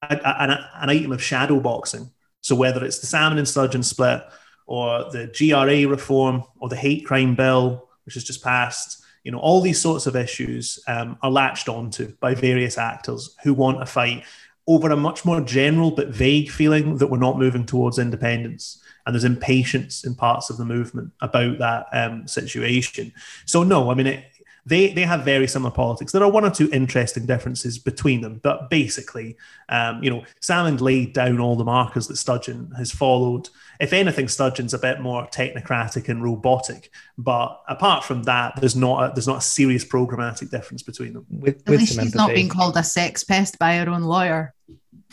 [0.09, 0.19] an,
[0.51, 2.11] an item of shadow boxing.
[2.41, 4.23] So whether it's the Salmond and Sturgeon split,
[4.65, 9.39] or the GRA reform, or the hate crime bill, which has just passed, you know,
[9.39, 13.85] all these sorts of issues um, are latched onto by various actors who want to
[13.85, 14.23] fight
[14.67, 18.81] over a much more general but vague feeling that we're not moving towards independence.
[19.05, 23.11] And there's impatience in parts of the movement about that um, situation.
[23.45, 24.25] So, no, I mean, it,
[24.65, 26.11] they they have very similar politics.
[26.11, 29.35] There are one or two interesting differences between them, but basically,
[29.69, 33.49] um, you know, Salmond laid down all the markers that Sturgeon has followed.
[33.79, 39.11] If anything, Sturgeon's a bit more technocratic and robotic, but apart from that, there's not
[39.11, 41.25] a, there's not a serious programmatic difference between them.
[41.29, 44.03] With, At with least some she's not being called a sex pest by her own
[44.03, 44.53] lawyer.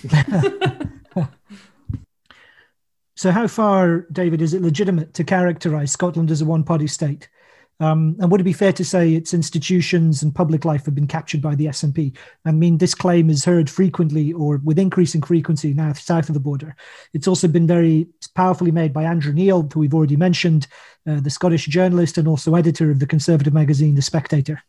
[3.21, 7.29] So, how far, David, is it legitimate to characterize Scotland as a one party state?
[7.81, 11.07] Um, and would it be fair to say its institutions and public life have been
[11.07, 12.15] captured by the SNP?
[12.45, 16.41] I mean, this claim is heard frequently or with increasing frequency now south of the
[16.41, 16.77] border.
[17.15, 20.67] It's also been very powerfully made by Andrew Neil, who we've already mentioned,
[21.09, 24.63] uh, the Scottish journalist and also editor of the conservative magazine, The Spectator.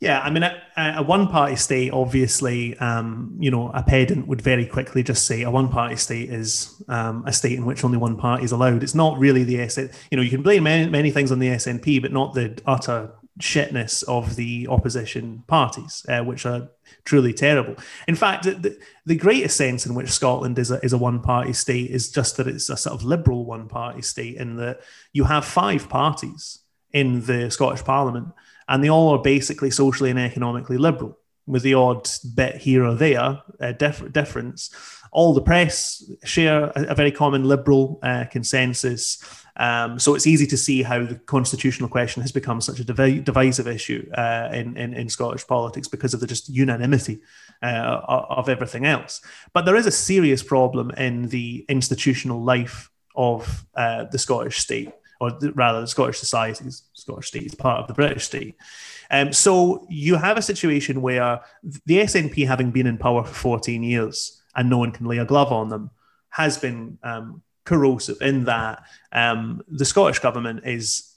[0.00, 4.64] Yeah, I mean, a, a one-party state, obviously, um, you know, a pedant would very
[4.64, 8.44] quickly just say a one-party state is um, a state in which only one party
[8.44, 8.84] is allowed.
[8.84, 9.90] It's not really the SN.
[10.12, 13.10] You know, you can blame many, many things on the SNP, but not the utter
[13.40, 16.68] shitness of the opposition parties, uh, which are
[17.04, 17.74] truly terrible.
[18.06, 21.90] In fact, the, the greatest sense in which Scotland is a, is a one-party state
[21.90, 24.80] is just that it's a sort of liberal one-party state, in that
[25.12, 26.60] you have five parties
[26.92, 28.28] in the Scottish Parliament
[28.68, 32.94] and they all are basically socially and economically liberal, with the odd bit here or
[32.94, 34.70] there uh, dif- difference.
[35.10, 39.18] All the press share a, a very common liberal uh, consensus.
[39.56, 43.20] Um, so it's easy to see how the constitutional question has become such a divi-
[43.20, 47.20] divisive issue uh, in, in, in Scottish politics because of the just unanimity
[47.62, 49.22] uh, of everything else.
[49.54, 54.92] But there is a serious problem in the institutional life of uh, the Scottish state
[55.20, 58.56] or the, rather the Scottish society, Scottish state is part of the British state.
[59.10, 63.82] Um, so you have a situation where the SNP, having been in power for 14
[63.82, 65.90] years and no one can lay a glove on them,
[66.30, 68.82] has been um, corrosive in that
[69.12, 71.16] um, the Scottish government is,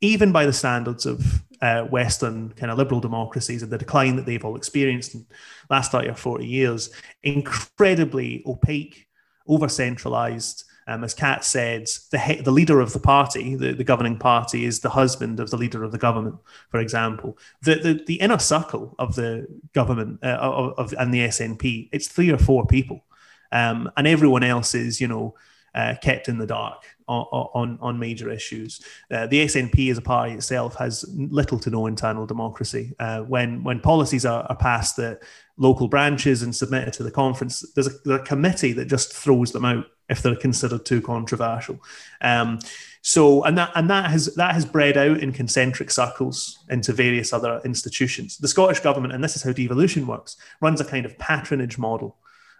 [0.00, 4.26] even by the standards of uh, Western kind of liberal democracies and the decline that
[4.26, 5.26] they've all experienced in
[5.70, 6.90] last 30 or 40 years,
[7.22, 9.06] incredibly opaque,
[9.48, 10.64] over centralized.
[10.88, 14.64] Um, as Kat said, the, he- the leader of the party, the, the governing party,
[14.64, 16.36] is the husband of the leader of the government,
[16.70, 17.36] for example.
[17.62, 22.08] The, the, the inner circle of the government uh, of, of, and the SNP, it's
[22.08, 23.04] three or four people.
[23.50, 25.34] Um, and everyone else is, you know,
[25.74, 28.80] uh, kept in the dark on, on, major issues.
[29.10, 32.94] Uh, the SNP as a party itself has little to no internal democracy.
[32.98, 35.22] Uh, when, when policies are, are passed at
[35.56, 39.52] local branches and submitted to the conference, there's a, there's a committee that just throws
[39.52, 41.80] them out if they're considered too controversial.
[42.20, 42.58] Um,
[43.02, 47.32] so, and that and that has that has bred out in concentric circles into various
[47.32, 48.36] other institutions.
[48.36, 52.16] The Scottish government, and this is how devolution works, runs a kind of patronage model.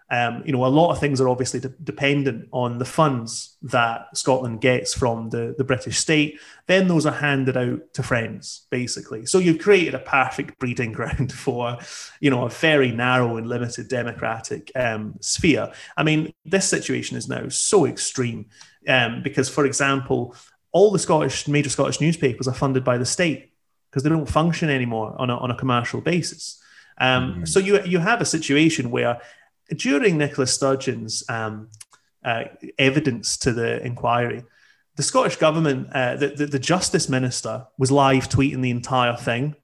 [0.09, 4.07] Um, you know, a lot of things are obviously de- dependent on the funds that
[4.17, 6.39] Scotland gets from the, the British state.
[6.65, 9.25] Then those are handed out to friends, basically.
[9.25, 11.77] So you've created a perfect breeding ground for,
[12.21, 15.71] you know, a very narrow and limited democratic um, sphere.
[15.97, 18.45] I mean, this situation is now so extreme
[18.87, 20.35] um, because, for example,
[20.71, 23.51] all the Scottish major Scottish newspapers are funded by the state
[23.89, 26.61] because they don't function anymore on a, on a commercial basis.
[26.99, 27.45] Um, mm-hmm.
[27.45, 29.19] So you you have a situation where
[29.75, 31.69] during Nicola Sturgeon's um,
[32.23, 32.45] uh,
[32.77, 34.43] evidence to the inquiry,
[34.95, 39.55] the Scottish government, uh, the, the, the, Justice Minister, was live tweeting the entire thing.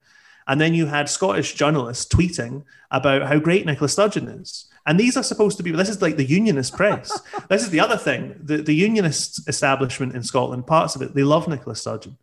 [0.47, 4.65] And then you had Scottish journalists tweeting about how great Nicola Sturgeon is.
[4.85, 7.19] And these are supposed to be, this is like the unionist press.
[7.49, 8.35] this is the other thing.
[8.39, 12.17] The, the unionist establishment in Scotland, parts of it, they love Nicola Sturgeon.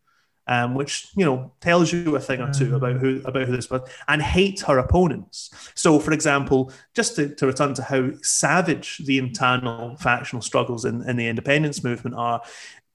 [0.51, 3.71] Um, which you know tells you a thing or two about who about who this
[3.71, 5.51] was, and hate her opponents.
[5.77, 11.09] So, for example, just to, to return to how savage the internal factional struggles in,
[11.09, 12.43] in the independence movement are,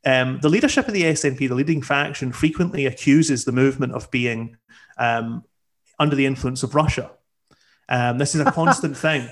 [0.05, 4.57] um, the leadership of the SNP, the leading faction, frequently accuses the movement of being
[4.97, 5.45] um,
[5.97, 7.09] under the influence of Russia.
[7.87, 9.29] Um, this is a constant thing.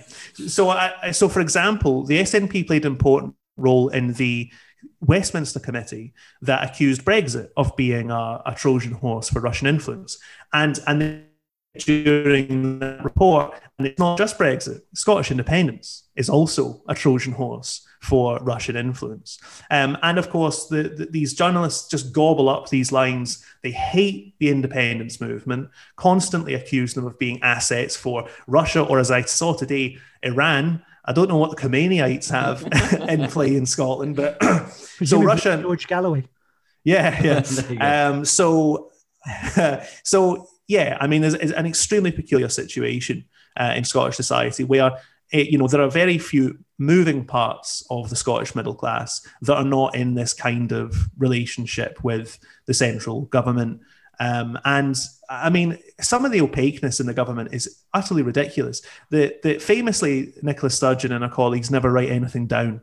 [0.48, 4.50] So, I, so for example, the SNP played an important role in the
[5.02, 10.18] Westminster Committee that accused Brexit of being a, a Trojan horse for Russian influence.
[10.54, 11.26] And, and
[11.80, 17.86] during that report, and it's not just Brexit, Scottish independence is also a Trojan horse
[18.02, 19.40] for Russian influence.
[19.72, 23.44] Um, and of course, the, the, these journalists just gobble up these lines.
[23.64, 29.10] They hate the independence movement, constantly accuse them of being assets for Russia, or as
[29.10, 30.84] I saw today, Iran.
[31.06, 32.64] I don't know what the Khomeinites have
[33.10, 34.42] in play in Scotland, but
[35.04, 36.26] so Russia, George Galloway.
[36.84, 38.10] Yeah, yeah.
[38.10, 38.92] um, so,
[40.04, 43.26] so yeah, I mean, it's, it's an extremely peculiar situation.
[43.58, 44.92] uh, in Scottish society where
[45.32, 49.56] it, you know there are very few moving parts of the Scottish middle class that
[49.56, 53.80] are not in this kind of relationship with the central government.
[54.20, 54.96] Um, and
[55.30, 58.82] I mean, some of the opaqueness in the government is utterly ridiculous.
[59.10, 62.82] The, the famously, Nicola Sturgeon and her colleagues never write anything down.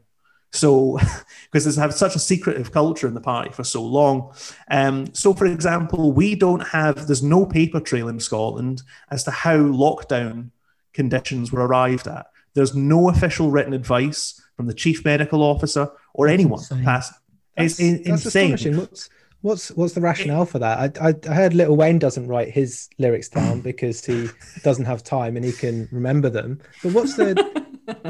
[0.52, 0.98] So,
[1.52, 4.34] because they have such a secretive culture in the party for so long.
[4.70, 9.30] Um, so, for example, we don't have, there's no paper trail in Scotland as to
[9.30, 10.50] how lockdown
[10.92, 12.26] conditions were arrived at.
[12.54, 17.14] There's no official written advice from the chief medical officer or anyone past.
[17.56, 18.88] It's that's insane.
[19.42, 20.98] What's what's the rationale for that?
[21.00, 24.28] I, I I heard Lil Wayne doesn't write his lyrics down because he
[24.62, 26.60] doesn't have time and he can remember them.
[26.82, 27.34] But what's the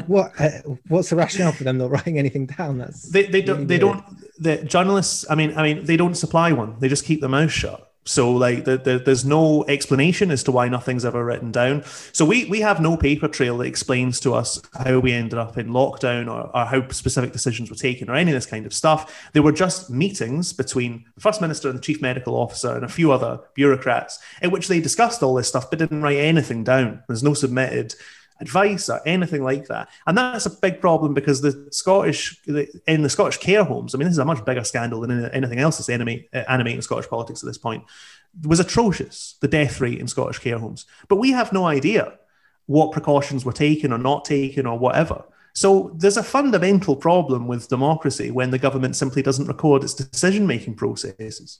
[0.07, 0.49] what uh,
[0.89, 2.77] what's the rationale for them not writing anything down?
[2.79, 3.67] That's They, they don't.
[3.67, 3.97] really They weird.
[4.03, 4.17] don't.
[4.39, 5.25] The journalists.
[5.29, 5.57] I mean.
[5.57, 5.85] I mean.
[5.85, 6.75] They don't supply one.
[6.79, 7.90] They just keep their mouth shut.
[8.03, 11.83] So like, the, the, there's no explanation as to why nothing's ever written down.
[12.11, 15.57] So we we have no paper trail that explains to us how we ended up
[15.57, 18.73] in lockdown or, or how specific decisions were taken or any of this kind of
[18.73, 19.29] stuff.
[19.33, 22.89] They were just meetings between the first minister and the chief medical officer and a
[22.89, 27.03] few other bureaucrats in which they discussed all this stuff but didn't write anything down.
[27.07, 27.93] There's no submitted
[28.41, 29.89] advice or anything like that.
[30.07, 32.41] And that's a big problem because the Scottish,
[32.87, 35.59] in the Scottish care homes, I mean, this is a much bigger scandal than anything
[35.59, 37.83] else that's animate, animating Scottish politics at this point,
[38.43, 40.85] was atrocious, the death rate in Scottish care homes.
[41.07, 42.17] But we have no idea
[42.65, 45.23] what precautions were taken or not taken or whatever.
[45.53, 50.47] So there's a fundamental problem with democracy when the government simply doesn't record its decision
[50.47, 51.59] making processes.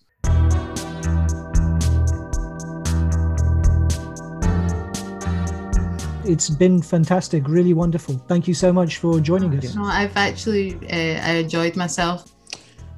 [6.32, 8.16] It's been fantastic, really wonderful.
[8.32, 9.76] Thank you so much for joining us.
[9.76, 12.32] No, I've actually uh, I enjoyed myself.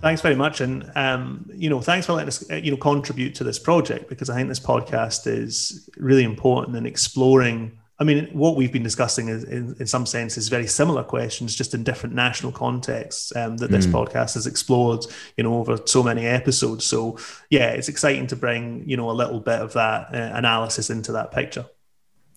[0.02, 3.34] Thanks very much, and um, you know, thanks for letting us, uh, you know, contribute
[3.36, 7.80] to this project because I think this podcast is really important in exploring.
[8.00, 11.56] I mean, what we've been discussing is, in, in some sense, is very similar questions,
[11.56, 13.94] just in different national contexts um, that this Mm.
[13.94, 15.06] podcast has explored,
[15.38, 16.86] you know, over so many episodes.
[16.86, 17.18] So,
[17.50, 21.12] yeah, it's exciting to bring, you know, a little bit of that uh, analysis into
[21.14, 21.66] that picture.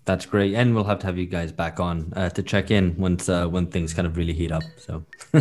[0.06, 2.96] That's great, and we'll have to have you guys back on uh, to check in
[2.96, 4.62] once uh, when things kind of really heat up.
[4.78, 5.04] So,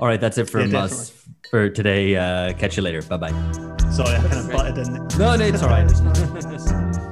[0.00, 1.12] all right, that's it from Yeah, us
[1.50, 2.16] for today.
[2.16, 3.02] Uh, catch you later.
[3.02, 3.30] Bye bye.
[3.92, 4.94] Sorry, I kind of butted in.
[5.18, 5.86] No, no, it's all right.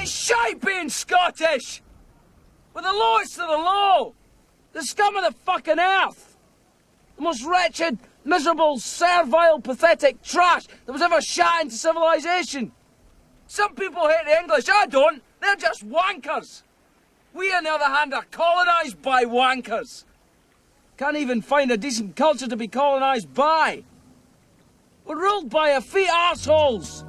[0.00, 1.82] It's shite being Scottish!
[2.74, 4.14] With the lowest of the low!
[4.72, 6.36] The scum of the fucking earth!
[7.16, 12.72] The most wretched, miserable, servile, pathetic trash that was ever shot into civilization!
[13.48, 15.22] Some people hate the English, I don't!
[15.40, 16.62] They're just wankers!
[17.32, 20.04] We, on the other hand, are colonised by wankers!
[20.98, 23.84] Can't even find a decent culture to be colonised by!
[25.06, 27.04] We're ruled by a few assholes!